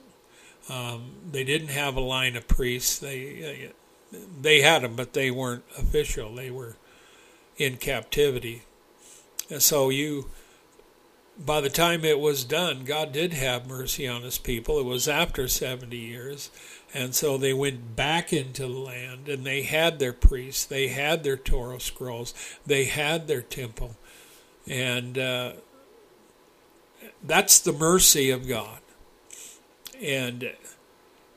[0.68, 2.98] Um, they didn't have a line of priests.
[2.98, 3.70] They
[4.40, 6.34] they had them but they weren't official.
[6.34, 6.76] They were
[7.56, 8.62] in captivity
[9.50, 10.30] and so you,
[11.38, 14.78] by the time it was done, God did have mercy on his people.
[14.78, 16.50] It was after 70 years.
[16.94, 21.22] And so they went back into the land and they had their priests, they had
[21.22, 22.34] their Torah scrolls,
[22.66, 23.96] they had their temple.
[24.66, 25.52] And uh,
[27.22, 28.80] that's the mercy of God.
[30.02, 30.52] And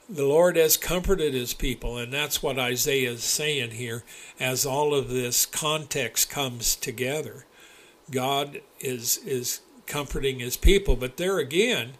[0.09, 4.03] the Lord has comforted his people, and that's what Isaiah is saying here
[4.39, 7.45] as all of this context comes together.
[8.11, 10.95] God is is comforting his people.
[10.95, 11.93] But there again,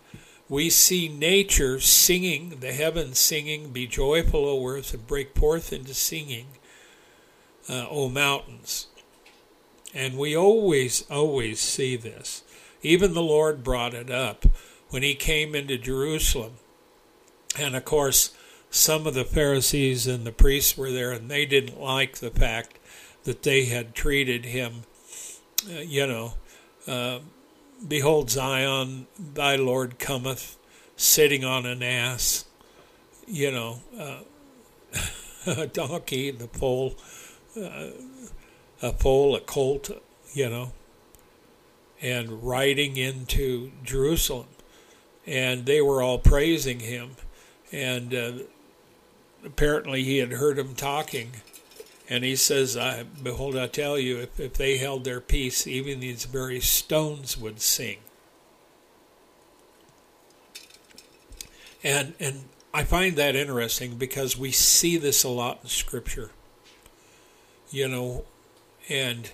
[0.49, 5.93] we see nature singing, the heavens singing, Be joyful, O earth, and break forth into
[5.93, 6.47] singing,
[7.69, 8.87] uh, O mountains.
[9.93, 12.43] And we always, always see this.
[12.81, 14.45] Even the Lord brought it up
[14.89, 16.53] when he came into Jerusalem.
[17.57, 18.35] And of course,
[18.69, 22.79] some of the Pharisees and the priests were there, and they didn't like the fact
[23.23, 24.83] that they had treated him
[25.69, 26.33] uh, you know,
[26.87, 27.19] uh,
[27.87, 30.57] behold Zion, thy Lord cometh,
[30.95, 32.45] sitting on an ass,
[33.27, 34.19] you know, uh,
[35.45, 36.95] a donkey, the pole,
[37.57, 37.87] uh,
[38.81, 39.91] a foal, a colt,
[40.33, 40.71] you know,
[42.01, 44.47] and riding into Jerusalem.
[45.25, 47.11] And they were all praising him.
[47.71, 48.31] And uh,
[49.45, 51.31] apparently he had heard them talking
[52.09, 55.99] and he says, I, Behold, I tell you, if, if they held their peace, even
[55.99, 57.97] these very stones would sing.
[61.83, 66.31] And, and I find that interesting because we see this a lot in Scripture.
[67.73, 68.23] you know,
[68.87, 69.31] and,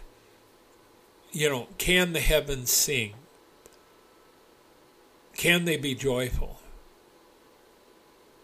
[1.34, 3.14] you know, can the heavens sing?
[5.36, 6.62] Can they be joyful?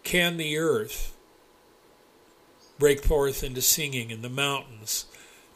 [0.02, 1.15] Can the earth
[2.78, 5.06] break forth into singing in the mountains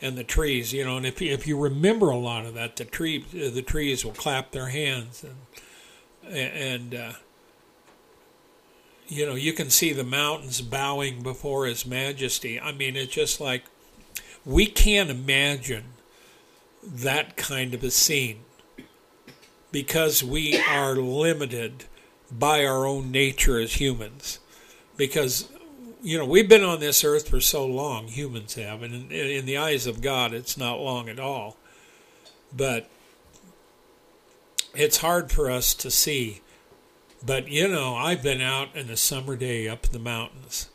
[0.01, 0.73] and the trees?
[0.73, 3.63] You know, and if you, if you remember a lot of that, the tree the
[3.63, 7.13] trees will clap their hands and and uh,
[9.09, 12.61] you know you can see the mountains bowing before His Majesty.
[12.61, 13.65] I mean, it's just like
[14.45, 15.85] we can't imagine
[16.83, 18.41] that kind of a scene
[19.73, 21.85] because we are limited
[22.31, 24.39] by our own nature as humans.
[24.97, 25.49] Because,
[26.03, 29.47] you know, we've been on this earth for so long, humans have, and in, in
[29.47, 31.57] the eyes of God, it's not long at all.
[32.55, 32.89] But
[34.75, 36.41] it's hard for us to see.
[37.25, 40.71] But, you know, I've been out in a summer day up in the mountains,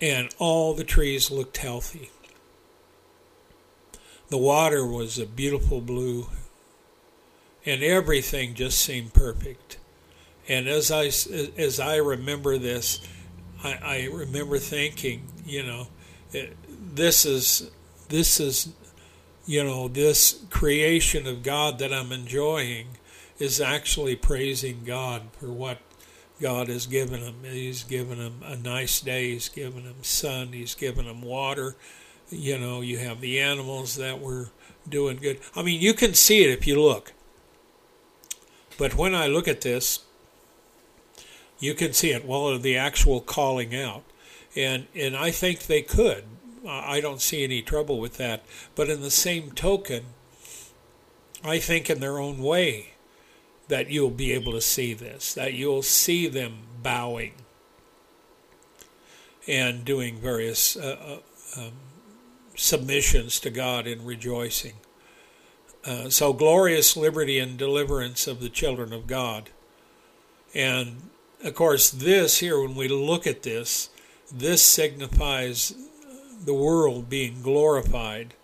[0.00, 2.10] and all the trees looked healthy.
[4.28, 6.26] The water was a beautiful blue
[7.66, 9.78] and everything just seemed perfect.
[10.48, 13.00] And as I as I remember this,
[13.64, 15.86] I, I remember thinking, you know,
[16.34, 16.48] eh,
[16.94, 17.70] this is
[18.08, 18.68] this is,
[19.46, 22.86] you know, this creation of God that I'm enjoying
[23.38, 25.78] is actually praising God for what
[26.40, 27.36] God has given him.
[27.42, 29.32] He's given him a nice day.
[29.32, 30.52] He's given him sun.
[30.52, 31.74] He's given him water.
[32.30, 34.50] You know, you have the animals that were
[34.88, 35.40] doing good.
[35.56, 37.12] I mean, you can see it if you look.
[38.76, 40.00] But when I look at this,
[41.58, 42.24] you can see it.
[42.24, 44.04] Well, the actual calling out,
[44.56, 46.24] and and I think they could.
[46.66, 48.44] I don't see any trouble with that.
[48.74, 50.04] But in the same token,
[51.44, 52.94] I think in their own way
[53.68, 57.32] that you'll be able to see this, that you'll see them bowing
[59.46, 61.20] and doing various uh,
[61.56, 61.72] uh, um,
[62.56, 64.74] submissions to God and rejoicing.
[65.84, 69.50] Uh, so glorious liberty and deliverance of the children of God.
[70.54, 71.10] And
[71.44, 73.90] of course, this here, when we look at this,
[74.32, 75.74] this signifies
[76.44, 78.34] the world being glorified.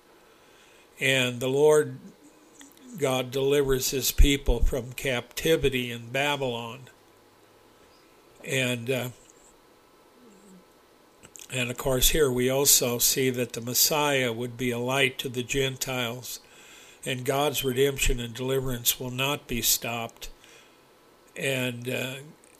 [1.01, 1.99] And the Lord
[2.99, 6.81] God delivers his people from captivity in Babylon.
[8.45, 9.09] And uh,
[11.53, 15.29] and of course here we also see that the Messiah would be a light to
[15.29, 16.41] the Gentiles
[17.05, 20.29] and God's redemption and deliverance will not be stopped.
[21.37, 22.15] And uh,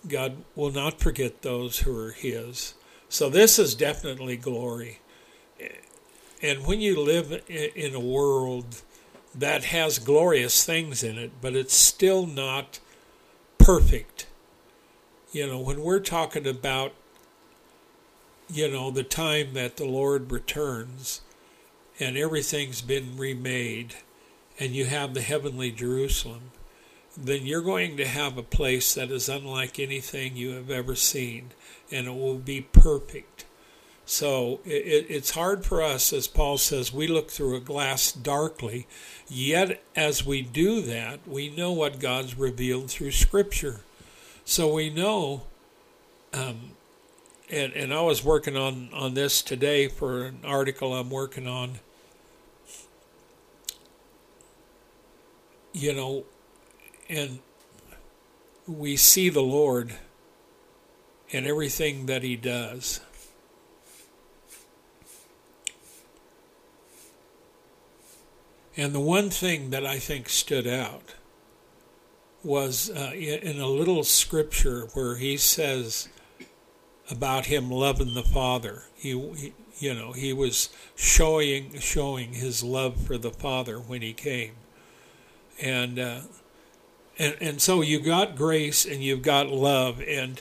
[0.09, 2.75] God will not forget those who are His.
[3.09, 5.01] So this is definitely glory.
[6.43, 8.83] And when you live in a world
[9.35, 12.81] that has glorious things in it, but it's still not
[13.59, 14.27] perfect.
[15.33, 16.93] You know, when we're talking about,
[18.49, 21.21] you know, the time that the Lord returns
[22.01, 23.97] and everything's been remade
[24.59, 26.51] and you have the heavenly Jerusalem,
[27.21, 31.51] then you're going to have a place that is unlike anything you have ever seen,
[31.91, 33.45] and it will be perfect.
[34.07, 38.87] So it, it's hard for us, as Paul says, we look through a glass darkly,
[39.29, 43.81] yet as we do that, we know what God's revealed through Scripture.
[44.45, 45.43] So we know,
[46.33, 46.73] um,
[47.51, 51.79] and, and I was working on, on this today for an article I'm working on
[55.73, 56.25] you know,
[57.11, 57.41] and
[58.67, 59.93] we see the Lord
[61.31, 63.01] in everything that He does.
[68.77, 71.15] And the one thing that I think stood out
[72.43, 76.09] was uh, in a little scripture where he says
[77.11, 78.85] about him loving the Father.
[78.95, 84.15] He, he, you know, he was showing showing his love for the Father when he
[84.15, 84.53] came
[85.61, 86.21] and uh,
[87.21, 90.41] and and so you've got grace and you've got love, and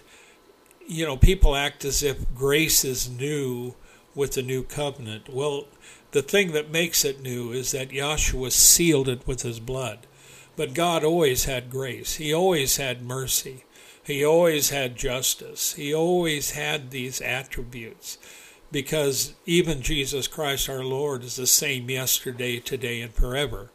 [0.87, 3.75] you know people act as if grace is new
[4.15, 5.27] with the new covenant.
[5.29, 5.67] Well,
[6.11, 10.07] the thing that makes it new is that Yahshua sealed it with his blood.
[10.55, 12.15] But God always had grace.
[12.15, 13.63] He always had mercy.
[14.03, 15.73] He always had justice.
[15.73, 18.17] He always had these attributes
[18.71, 23.69] because even Jesus Christ our Lord is the same yesterday, today, and forever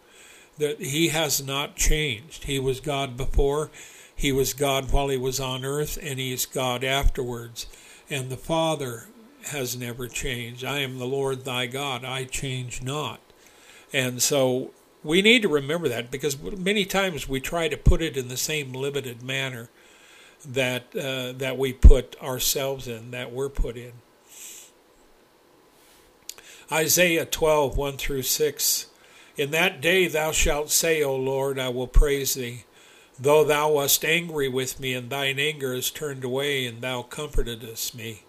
[0.59, 2.45] that he has not changed.
[2.45, 3.71] He was God before,
[4.15, 7.67] he was God while he was on earth, and he's God afterwards.
[8.09, 9.09] And the Father
[9.47, 10.65] has never changed.
[10.65, 13.21] I am the Lord thy God, I change not.
[13.93, 18.17] And so we need to remember that because many times we try to put it
[18.17, 19.69] in the same limited manner
[20.47, 23.93] that uh, that we put ourselves in, that we're put in.
[26.73, 28.87] Isaiah 12, 1 through 6.
[29.37, 32.65] In that day thou shalt say, O Lord, I will praise thee.
[33.19, 37.95] Though thou wast angry with me, and thine anger is turned away, and thou comfortedst
[37.95, 38.23] me.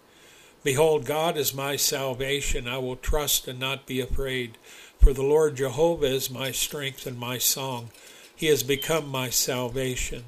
[0.63, 2.67] Behold, God is my salvation.
[2.67, 4.57] I will trust and not be afraid.
[4.99, 7.91] For the Lord Jehovah is my strength and my song.
[8.35, 10.25] He has become my salvation.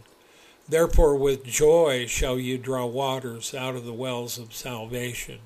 [0.70, 5.40] Therefore, with joy shall you draw waters out of the wells of salvation.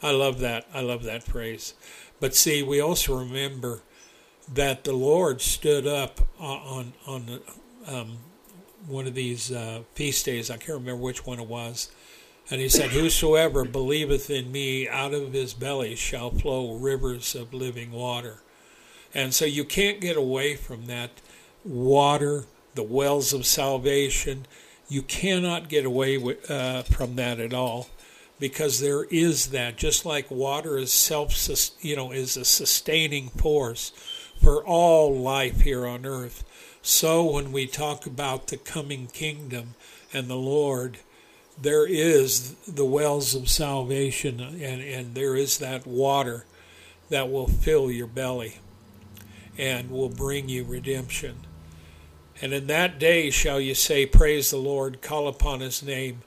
[0.00, 0.66] I love that.
[0.72, 1.74] I love that phrase.
[2.20, 3.82] But see, we also remember
[4.54, 7.40] that the Lord stood up on on,
[7.86, 8.18] um,
[8.86, 10.50] one of these uh, feast days.
[10.50, 11.90] I can't remember which one it was.
[12.50, 17.52] And he said, Whosoever believeth in me, out of his belly shall flow rivers of
[17.52, 18.40] living water.
[19.14, 21.10] And so you can't get away from that
[21.64, 22.44] water,
[22.74, 24.46] the wells of salvation.
[24.88, 27.88] You cannot get away with, uh, from that at all
[28.40, 31.34] because there is that just like water is self
[31.80, 33.92] you know is a sustaining force
[34.42, 36.44] for all life here on earth
[36.82, 39.74] so when we talk about the coming kingdom
[40.12, 40.98] and the lord
[41.60, 46.44] there is the wells of salvation and, and there is that water
[47.10, 48.58] that will fill your belly
[49.56, 51.36] and will bring you redemption
[52.40, 56.22] and in that day shall you say praise the lord call upon his name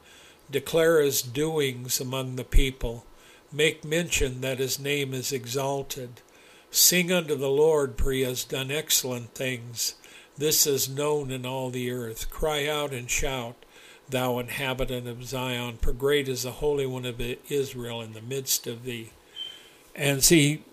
[0.51, 3.05] declare his doings among the people,
[3.51, 6.21] make mention that his name is exalted.
[6.71, 9.95] Sing unto the Lord, for he has done excellent things.
[10.37, 12.29] This is known in all the earth.
[12.29, 13.55] Cry out and shout,
[14.09, 18.67] thou inhabitant of Zion, for great is the Holy One of Israel in the midst
[18.67, 19.11] of thee.
[19.93, 20.63] And see,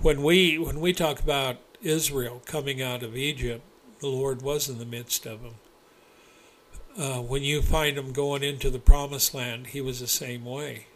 [0.00, 3.62] when we when we talk about Israel coming out of Egypt,
[4.00, 5.54] the Lord was in the midst of them.
[6.98, 10.86] Uh, when you find them going into the promised land, he was the same way.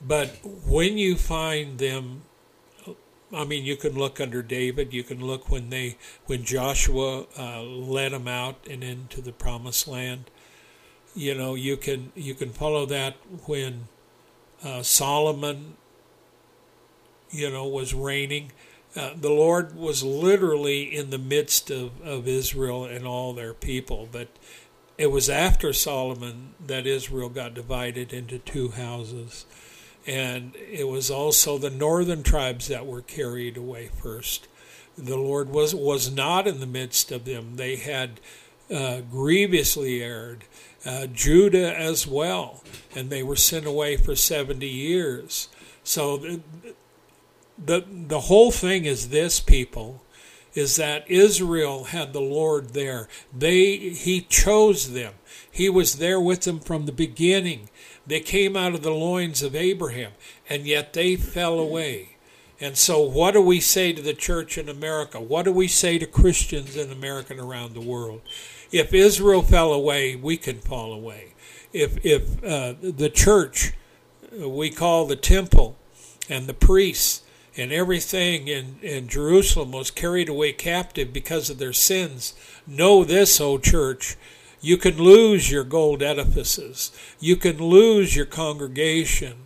[0.00, 2.22] But when you find them,
[3.34, 4.94] I mean, you can look under David.
[4.94, 9.86] You can look when they, when Joshua uh, led them out and into the promised
[9.86, 10.30] land.
[11.14, 13.16] You know, you can you can follow that
[13.46, 13.88] when
[14.62, 15.76] uh, Solomon,
[17.30, 18.52] you know, was reigning.
[18.94, 24.08] Uh, the Lord was literally in the midst of, of Israel and all their people,
[24.10, 24.28] but
[24.96, 29.44] it was after Solomon that Israel got divided into two houses.
[30.08, 34.48] And it was also the northern tribes that were carried away first.
[34.96, 37.56] The Lord was, was not in the midst of them.
[37.56, 38.18] They had
[38.74, 40.44] uh, grievously erred.
[40.86, 42.64] Uh, Judah as well.
[42.96, 45.48] And they were sent away for 70 years.
[45.84, 46.40] So the,
[47.62, 50.00] the, the whole thing is this, people
[50.58, 53.08] is that Israel had the Lord there.
[53.36, 55.14] They he chose them.
[55.48, 57.70] He was there with them from the beginning.
[58.06, 60.12] They came out of the loins of Abraham,
[60.50, 62.16] and yet they fell away.
[62.60, 65.20] And so, what do we say to the church in America?
[65.20, 68.20] What do we say to Christians in America and around the world?
[68.72, 71.34] If Israel fell away, we can fall away.
[71.72, 73.74] If if uh, the church,
[74.32, 75.76] we call the temple,
[76.28, 77.22] and the priests
[77.58, 82.34] and everything in, in Jerusalem was carried away captive because of their sins.
[82.66, 84.16] Know this, O church.
[84.60, 86.90] You can lose your gold edifices.
[87.20, 89.38] You can lose your congregation.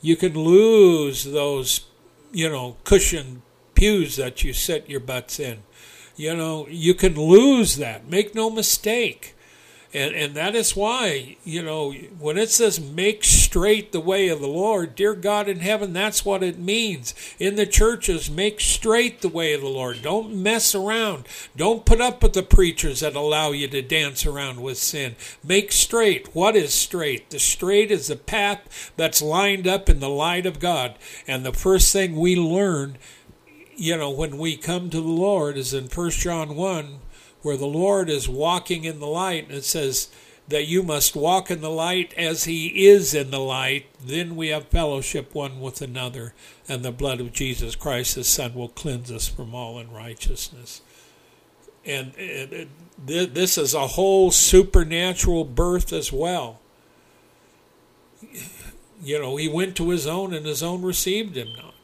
[0.00, 1.86] You can lose those,
[2.32, 3.42] you know, cushioned
[3.74, 5.62] pews that you sit your butts in.
[6.16, 8.08] You know, you can lose that.
[8.08, 9.31] Make no mistake.
[9.94, 14.40] And, and that is why, you know, when it says make straight the way of
[14.40, 17.14] the Lord, dear God in heaven, that's what it means.
[17.38, 20.00] In the churches, make straight the way of the Lord.
[20.00, 21.26] Don't mess around.
[21.56, 25.14] Don't put up with the preachers that allow you to dance around with sin.
[25.44, 26.34] Make straight.
[26.34, 27.28] What is straight?
[27.28, 30.96] The straight is the path that's lined up in the light of God.
[31.26, 32.96] And the first thing we learn,
[33.76, 37.00] you know, when we come to the Lord is in 1 John 1
[37.42, 40.08] where the Lord is walking in the light, and it says
[40.48, 44.48] that you must walk in the light as He is in the light, then we
[44.48, 46.34] have fellowship one with another,
[46.68, 50.82] and the blood of Jesus Christ, His Son, will cleanse us from all unrighteousness.
[51.84, 52.68] And,
[53.04, 56.60] this is a whole supernatural birth as well.
[59.02, 61.74] You know, He went to His own, and His own received Him not.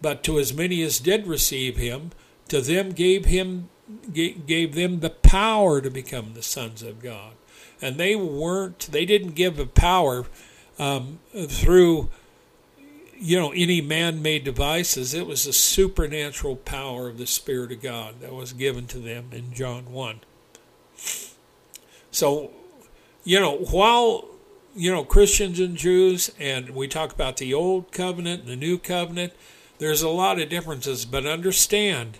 [0.00, 2.10] But to as many as did receive Him,
[2.48, 3.68] to them gave Him
[4.12, 7.32] gave them the power to become the sons of God.
[7.82, 10.24] And they weren't, they didn't give a power
[10.78, 11.18] um,
[11.48, 12.08] through,
[13.18, 15.12] you know, any man made devices.
[15.12, 19.30] It was the supernatural power of the Spirit of God that was given to them
[19.32, 20.20] in John 1.
[22.10, 22.52] So,
[23.24, 24.28] you know, while
[24.74, 28.78] you know, Christians and Jews, and we talk about the old covenant and the new
[28.78, 29.32] covenant.
[29.78, 32.18] There's a lot of differences, but understand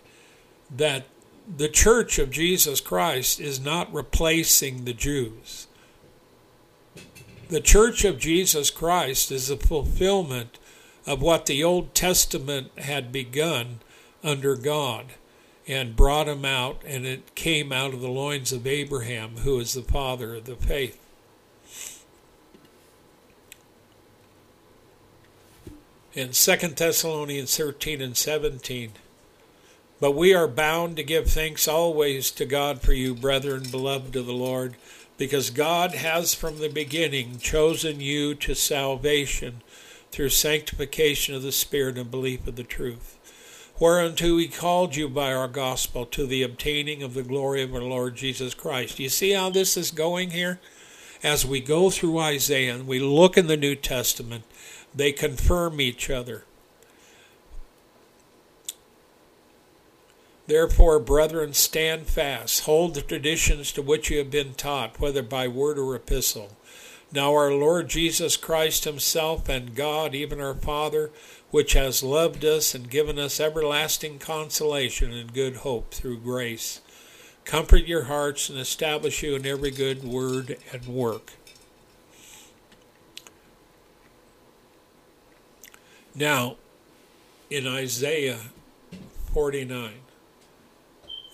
[0.74, 1.06] that
[1.46, 5.66] the church of Jesus Christ is not replacing the Jews.
[7.48, 10.58] The church of Jesus Christ is a fulfillment
[11.06, 13.80] of what the Old Testament had begun
[14.22, 15.12] under God
[15.66, 19.74] and brought him out, and it came out of the loins of Abraham, who is
[19.74, 20.98] the father of the faith.
[26.14, 28.92] In 2 Thessalonians 13 and 17,
[30.04, 34.26] but we are bound to give thanks always to God for you, brethren, beloved of
[34.26, 34.74] the Lord,
[35.16, 39.62] because God has from the beginning chosen you to salvation
[40.10, 43.16] through sanctification of the Spirit and belief of the truth.
[43.80, 47.80] Whereunto he called you by our gospel to the obtaining of the glory of our
[47.80, 48.98] Lord Jesus Christ.
[48.98, 50.60] You see how this is going here?
[51.22, 54.44] As we go through Isaiah and we look in the New Testament,
[54.94, 56.44] they confirm each other.
[60.46, 65.48] Therefore, brethren, stand fast, hold the traditions to which you have been taught, whether by
[65.48, 66.56] word or epistle.
[67.10, 71.10] Now, our Lord Jesus Christ Himself and God, even our Father,
[71.50, 76.80] which has loved us and given us everlasting consolation and good hope through grace,
[77.44, 81.34] comfort your hearts and establish you in every good word and work.
[86.14, 86.56] Now,
[87.48, 88.40] in Isaiah
[89.32, 89.94] 49,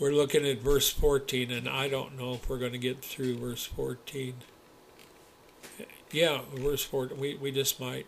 [0.00, 3.36] we're looking at verse 14, and I don't know if we're going to get through
[3.36, 4.34] verse 14.
[6.10, 7.18] Yeah, verse 14.
[7.18, 8.06] We, we just might.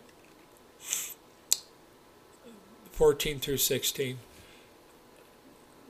[2.91, 4.17] 14 through 16.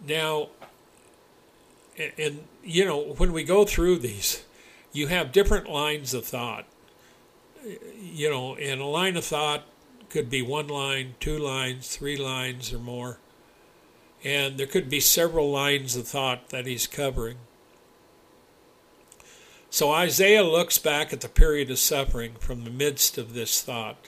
[0.06, 0.50] Now,
[1.98, 4.44] and, and, you know, when we go through these,
[4.92, 6.66] you have different lines of thought.
[7.98, 9.64] You know, and a line of thought
[10.10, 13.20] could be one line, two lines, three lines, or more
[14.24, 17.38] and there could be several lines of thought that he's covering.
[19.70, 24.08] So Isaiah looks back at the period of suffering from the midst of this thought.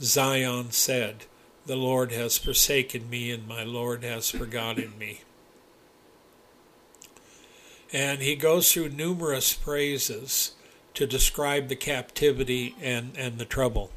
[0.00, 1.26] Zion said,
[1.66, 5.20] The Lord has forsaken me, and my Lord has forgotten me.
[7.92, 10.52] And he goes through numerous phrases
[10.94, 13.90] to describe the captivity and, and the trouble.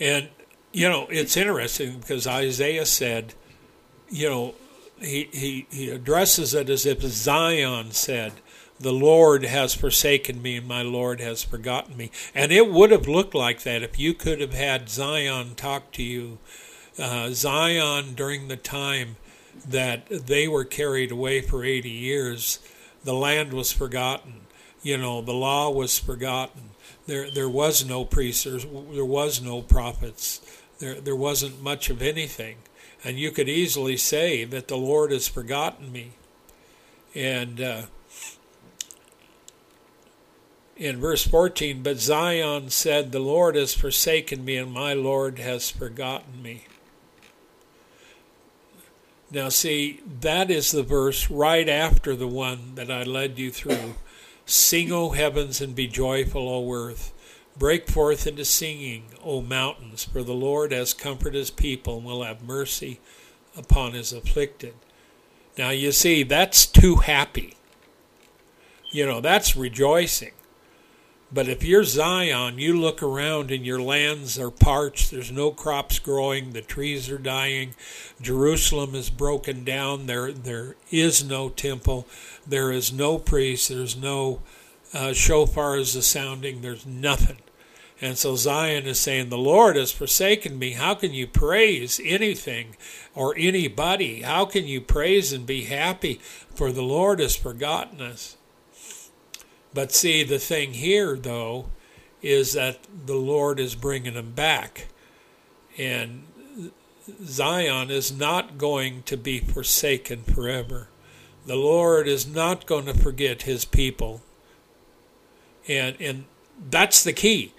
[0.00, 0.28] And
[0.72, 3.34] you know, it's interesting because Isaiah said,
[4.10, 4.54] you know,
[5.00, 8.32] he, he, he addresses it as if Zion said,
[8.80, 12.10] The Lord has forsaken me and my Lord has forgotten me.
[12.34, 16.02] And it would have looked like that if you could have had Zion talk to
[16.02, 16.38] you.
[16.98, 19.16] Uh, Zion, during the time
[19.66, 22.58] that they were carried away for 80 years,
[23.04, 24.42] the land was forgotten.
[24.82, 26.70] You know, the law was forgotten.
[27.06, 32.02] There, there was no priests, there, there was no prophets there, there wasn't much of
[32.02, 32.56] anything.
[33.04, 36.12] And you could easily say that the Lord has forgotten me.
[37.14, 37.82] And uh,
[40.76, 45.70] in verse 14, but Zion said, The Lord has forsaken me, and my Lord has
[45.70, 46.64] forgotten me.
[49.30, 53.96] Now, see, that is the verse right after the one that I led you through.
[54.46, 57.12] Sing, O heavens, and be joyful, O earth.
[57.58, 62.22] Break forth into singing, O mountains, for the Lord has comforted his people and will
[62.22, 63.00] have mercy
[63.56, 64.74] upon his afflicted.
[65.56, 67.54] Now you see, that's too happy.
[68.92, 70.32] You know, that's rejoicing.
[71.30, 75.98] But if you're Zion, you look around and your lands are parched, there's no crops
[75.98, 77.74] growing, the trees are dying,
[78.20, 82.06] Jerusalem is broken down, there there is no temple,
[82.46, 84.40] there is no priest, there's no
[84.94, 87.36] uh, shofars a sounding, there's nothing.
[88.00, 90.72] And so Zion is saying, The Lord has forsaken me.
[90.72, 92.76] How can you praise anything
[93.14, 94.22] or anybody?
[94.22, 96.20] How can you praise and be happy?
[96.54, 98.36] For the Lord has forgotten us.
[99.74, 101.66] But see, the thing here, though,
[102.22, 104.86] is that the Lord is bringing them back.
[105.76, 106.24] And
[107.24, 110.88] Zion is not going to be forsaken forever.
[111.46, 114.22] The Lord is not going to forget his people.
[115.66, 116.24] And, and
[116.70, 117.54] that's the key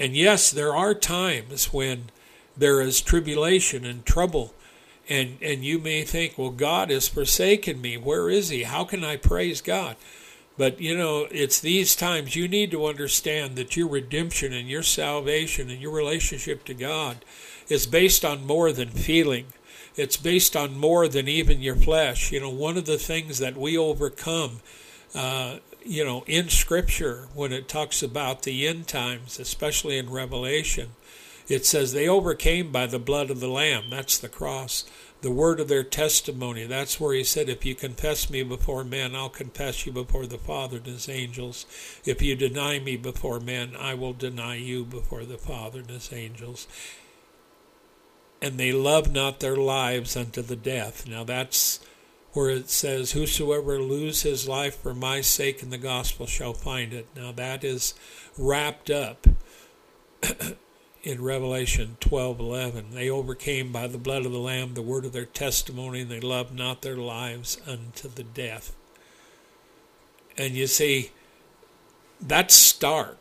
[0.00, 2.10] and yes, there are times when
[2.56, 4.54] there is tribulation and trouble.
[5.08, 7.96] And, and you may think, well, God has forsaken me.
[7.96, 8.62] Where is He?
[8.62, 9.96] How can I praise God?
[10.56, 14.82] But you know, it's these times you need to understand that your redemption and your
[14.82, 17.24] salvation and your relationship to God
[17.68, 19.46] is based on more than feeling.
[19.96, 22.30] It's based on more than even your flesh.
[22.30, 24.60] You know, one of the things that we overcome
[25.14, 30.90] uh, you know, in Scripture, when it talks about the end times, especially in Revelation,
[31.48, 33.84] it says they overcame by the blood of the Lamb.
[33.90, 34.84] That's the cross.
[35.22, 36.64] The word of their testimony.
[36.64, 40.38] That's where he said, If you confess me before men, I'll confess you before the
[40.38, 41.66] Father and his angels.
[42.04, 46.12] If you deny me before men, I will deny you before the Father and his
[46.12, 46.68] angels.
[48.40, 51.06] And they love not their lives unto the death.
[51.06, 51.80] Now that's
[52.32, 56.92] where it says, Whosoever lose his life for my sake in the gospel shall find
[56.92, 57.08] it.
[57.16, 57.94] Now that is
[58.38, 59.26] wrapped up
[61.02, 62.92] in Revelation 12:11.
[62.92, 66.20] They overcame by the blood of the lamb, the word of their testimony, and they
[66.20, 68.76] loved not their lives unto the death.
[70.36, 71.10] And you see
[72.20, 73.18] that's stark.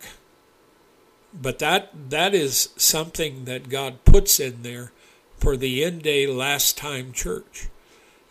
[1.34, 4.92] But that that is something that God puts in there
[5.38, 7.70] for the end day last time church.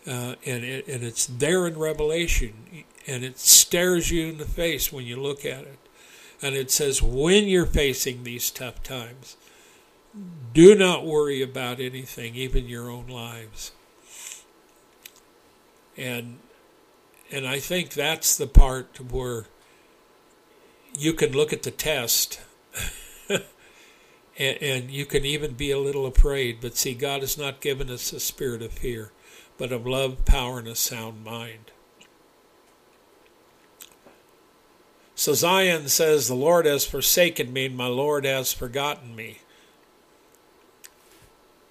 [0.07, 2.53] Uh, and it, and it's there in Revelation
[3.09, 5.79] and it stares you in the face when you look at it.
[6.41, 9.35] And it says, when you're facing these tough times,
[10.53, 13.71] do not worry about anything, even your own lives.
[15.97, 16.37] And
[17.31, 19.45] and I think that's the part where
[20.97, 22.41] you can look at the test
[23.29, 23.43] and,
[24.39, 26.57] and, you can even be a little afraid.
[26.59, 29.11] But see, God has not given us a spirit of fear,
[29.59, 31.71] but of love, power, and a sound mind.
[35.13, 39.39] So Zion says, The Lord has forsaken me, and my Lord has forgotten me.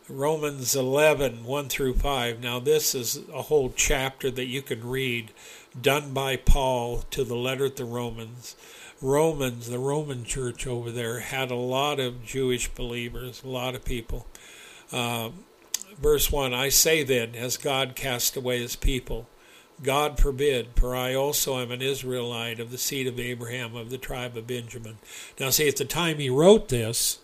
[0.07, 2.41] Romans 11, 1 through 5.
[2.41, 5.33] Now, this is a whole chapter that you can read,
[5.81, 8.55] done by Paul to the letter to the Romans.
[9.01, 13.85] Romans, the Roman church over there, had a lot of Jewish believers, a lot of
[13.85, 14.27] people.
[14.93, 15.31] Uh,
[16.01, 19.29] verse 1 I say then, has God cast away his people?
[19.83, 23.99] God forbid, for I also am an Israelite of the seed of Abraham, of the
[23.99, 24.99] tribe of Benjamin.
[25.39, 27.21] Now, see, at the time he wrote this,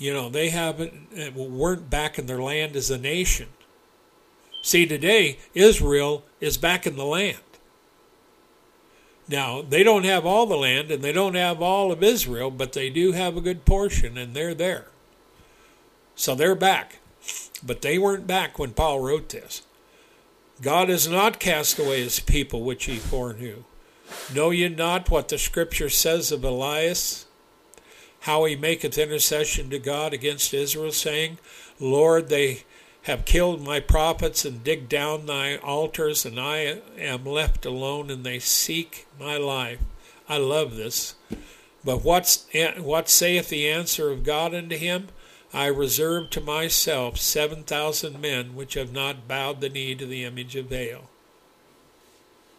[0.00, 3.48] You know, they haven't weren't back in their land as a nation.
[4.62, 7.36] See, today Israel is back in the land.
[9.28, 12.72] Now, they don't have all the land and they don't have all of Israel, but
[12.72, 14.86] they do have a good portion and they're there.
[16.14, 16.98] So they're back.
[17.62, 19.62] But they weren't back when Paul wrote this.
[20.62, 23.64] God has not cast away his people which he foreknew.
[24.34, 27.26] Know ye not what the scripture says of Elias?
[28.20, 31.38] how he maketh intercession to God against Israel, saying,
[31.78, 32.64] Lord, they
[33.04, 38.24] have killed my prophets and digged down thy altars, and I am left alone, and
[38.24, 39.78] they seek my life.
[40.28, 41.14] I love this.
[41.82, 42.46] But what's,
[42.76, 45.08] what saith the answer of God unto him?
[45.52, 50.24] I reserve to myself seven thousand men which have not bowed the knee to the
[50.24, 51.10] image of Baal.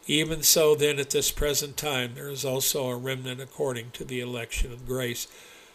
[0.08, 4.20] Even so, then, at this present time, there is also a remnant according to the
[4.20, 5.28] election of grace.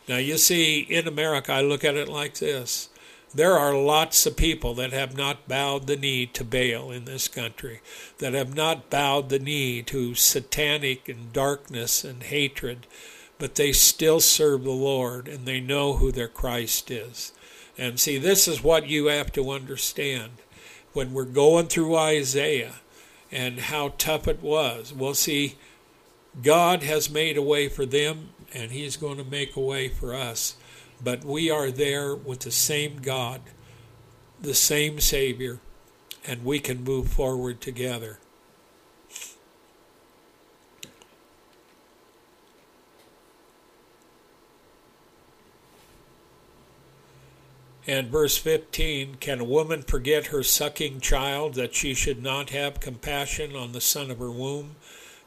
[0.08, 2.88] Now, you see, in America, I look at it like this.
[3.34, 7.28] There are lots of people that have not bowed the knee to Baal in this
[7.28, 7.80] country,
[8.18, 12.86] that have not bowed the knee to satanic and darkness and hatred,
[13.38, 17.32] but they still serve the Lord and they know who their Christ is.
[17.78, 20.32] And see, this is what you have to understand.
[20.92, 22.76] When we're going through Isaiah
[23.30, 25.56] and how tough it was, well, see,
[26.42, 30.14] God has made a way for them and He's going to make a way for
[30.14, 30.56] us.
[31.02, 33.42] But we are there with the same God,
[34.40, 35.60] the same Savior,
[36.26, 38.18] and we can move forward together.
[47.86, 52.80] And verse 15 Can a woman forget her sucking child that she should not have
[52.80, 54.76] compassion on the son of her womb?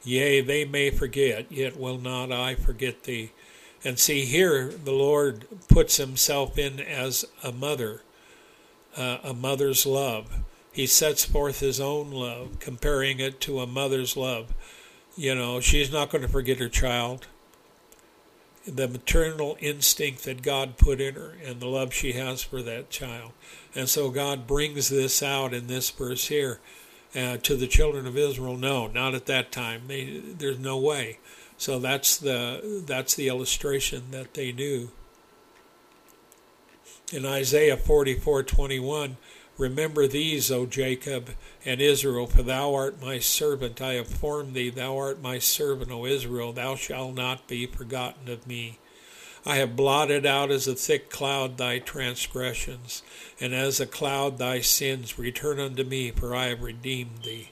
[0.02, 3.32] Yea, they may forget, yet will not I forget thee.
[3.84, 8.02] And see, here the Lord puts himself in as a mother,
[8.96, 10.40] uh, a mother's love.
[10.72, 14.54] He sets forth his own love, comparing it to a mother's love.
[15.16, 17.26] You know, she's not going to forget her child.
[18.66, 22.90] The maternal instinct that God put in her and the love she has for that
[22.90, 23.32] child.
[23.74, 26.60] And so God brings this out in this verse here
[27.16, 28.56] uh, to the children of Israel.
[28.56, 29.82] No, not at that time.
[29.86, 31.18] They, there's no way.
[31.56, 34.90] So that's the that's the illustration that they knew.
[37.12, 39.16] In Isaiah 44:21,
[39.60, 41.30] remember these, O Jacob
[41.64, 43.80] and Israel, for thou art my servant.
[43.80, 44.70] I have formed thee.
[44.70, 46.52] Thou art my servant, O Israel.
[46.52, 48.78] Thou shalt not be forgotten of me.
[49.44, 53.02] I have blotted out as a thick cloud thy transgressions,
[53.40, 55.18] and as a cloud thy sins.
[55.18, 57.50] Return unto me, for I have redeemed thee.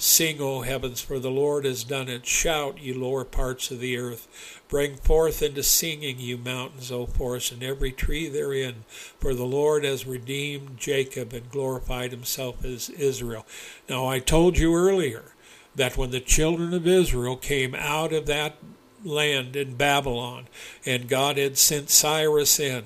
[0.00, 2.24] Sing, O heavens, for the Lord has done it.
[2.24, 4.60] Shout, ye lower parts of the earth.
[4.66, 8.86] Bring forth into singing, you mountains, O forests, and every tree therein.
[9.18, 13.44] For the Lord has redeemed Jacob and glorified himself as Israel.
[13.90, 15.34] Now, I told you earlier
[15.74, 18.56] that when the children of Israel came out of that
[19.04, 20.46] land in Babylon,
[20.86, 22.84] and God had sent Cyrus in,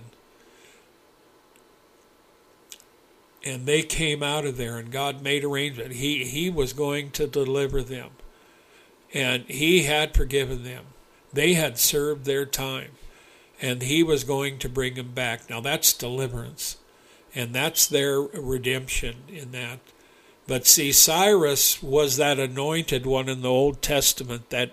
[3.44, 5.92] and they came out of there and God made arrangement.
[5.92, 8.10] He he was going to deliver them.
[9.12, 10.86] And he had forgiven them.
[11.32, 12.92] They had served their time.
[13.62, 15.48] And he was going to bring them back.
[15.48, 16.78] Now that's deliverance.
[17.34, 19.80] And that's their redemption in that.
[20.46, 24.72] But see, Cyrus was that anointed one in the Old Testament that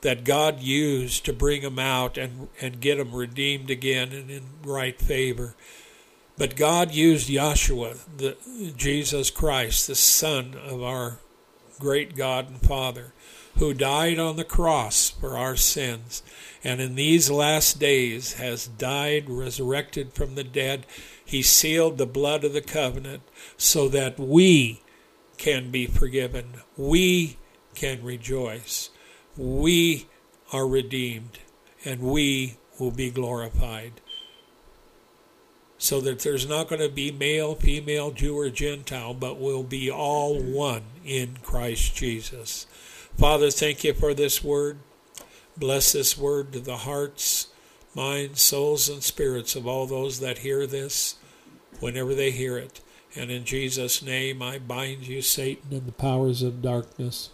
[0.00, 4.42] that God used to bring them out and, and get them redeemed again and in
[4.64, 5.54] right favor.
[6.42, 8.36] But God used Yahshua, the,
[8.76, 11.20] Jesus Christ, the Son of our
[11.78, 13.12] great God and Father,
[13.58, 16.24] who died on the cross for our sins,
[16.64, 20.84] and in these last days has died, resurrected from the dead.
[21.24, 23.22] He sealed the blood of the covenant
[23.56, 24.82] so that we
[25.36, 26.54] can be forgiven.
[26.76, 27.36] We
[27.76, 28.90] can rejoice.
[29.36, 30.08] We
[30.52, 31.38] are redeemed,
[31.84, 34.00] and we will be glorified
[35.82, 39.90] so that there's not going to be male, female, Jew, or Gentile, but we'll be
[39.90, 42.68] all one in Christ Jesus.
[43.18, 44.78] Father, thank you for this word.
[45.56, 47.48] Bless this word to the hearts,
[47.96, 51.16] minds, souls, and spirits of all those that hear this
[51.80, 52.80] whenever they hear it.
[53.16, 57.30] And in Jesus' name, I bind you, Satan, and the powers of darkness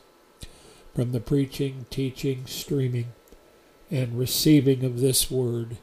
[0.94, 3.12] from the preaching, teaching, streaming,
[3.90, 5.76] and receiving of this word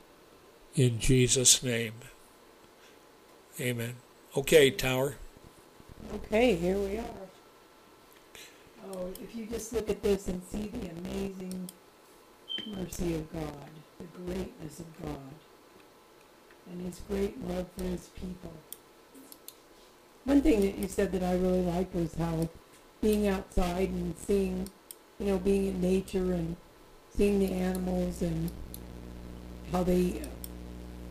[0.74, 1.94] in Jesus' name.
[3.60, 3.96] Amen.
[4.36, 5.16] Okay, Tower.
[6.14, 7.06] Okay, here we are.
[8.92, 11.70] Oh, if you just look at this and see the amazing
[12.68, 15.34] mercy of God, the greatness of God,
[16.70, 18.52] and His great love for His people.
[20.26, 22.50] One thing that you said that I really liked was how
[23.02, 24.70] being outside and seeing,
[25.18, 26.58] you know, being in nature and
[27.16, 28.52] seeing the animals and
[29.72, 30.22] how they,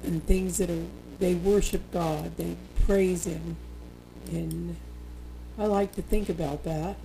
[0.02, 0.84] and things that are
[1.18, 2.56] they worship God, they
[2.86, 3.56] praise Him,
[4.30, 4.76] and
[5.58, 6.96] I like to think about that.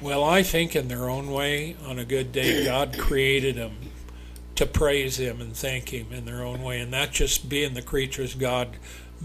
[0.00, 3.76] Well, I think in their own way, on a good day, God created them
[4.56, 7.82] to praise Him and thank Him in their own way, and not just being the
[7.82, 8.76] creatures God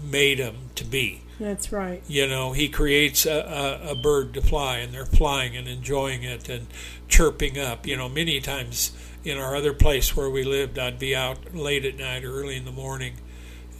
[0.02, 1.22] made them to be.
[1.38, 2.02] That's right.
[2.06, 6.22] You know, He creates a, a, a bird to fly, and they're flying and enjoying
[6.22, 6.66] it and
[7.08, 7.86] chirping up.
[7.86, 8.92] You know, many times
[9.24, 12.56] in our other place where we lived, I'd be out late at night or early
[12.56, 13.14] in the morning,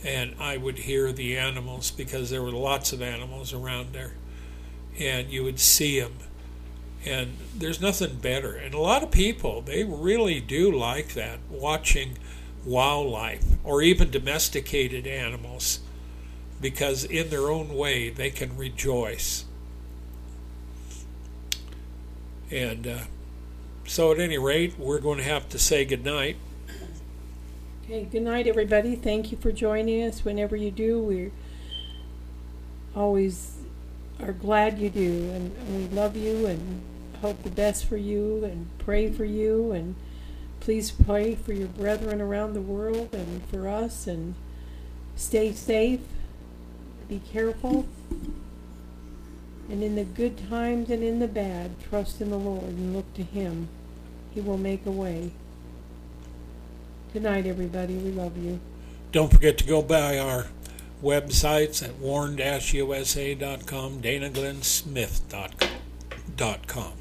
[0.04, 4.12] and I would hear the animals because there were lots of animals around there,
[4.98, 6.14] and you would see them.
[7.04, 8.54] And there's nothing better.
[8.54, 12.18] And a lot of people, they really do like that, watching
[12.64, 15.80] wildlife or even domesticated animals,
[16.60, 19.44] because in their own way they can rejoice.
[22.52, 22.98] And uh,
[23.86, 26.36] so, at any rate, we're going to have to say goodnight.
[27.84, 28.94] Okay, good night, everybody.
[28.94, 30.24] Thank you for joining us.
[30.24, 31.30] Whenever you do, we
[32.94, 33.56] always
[34.20, 36.80] are glad you do, and we love you and
[37.20, 39.72] hope the best for you and pray for you.
[39.72, 39.96] And
[40.60, 44.06] please pray for your brethren around the world and for us.
[44.06, 44.34] And
[45.16, 46.00] stay safe,
[47.08, 47.86] be careful.
[49.72, 53.14] And in the good times and in the bad, trust in the Lord and look
[53.14, 53.70] to Him.
[54.34, 55.30] He will make a way.
[57.14, 57.94] Good night, everybody.
[57.94, 58.60] We love you.
[59.12, 60.48] Don't forget to go by our
[61.02, 66.92] websites at warn-usa.com, danaglennsmith.com.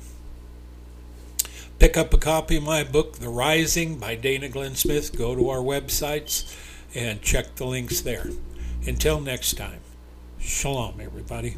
[1.78, 5.18] Pick up a copy of my book, The Rising by Dana Glenn Smith.
[5.18, 6.56] Go to our websites
[6.96, 8.30] and check the links there.
[8.88, 9.82] Until next time,
[10.40, 11.58] shalom, everybody.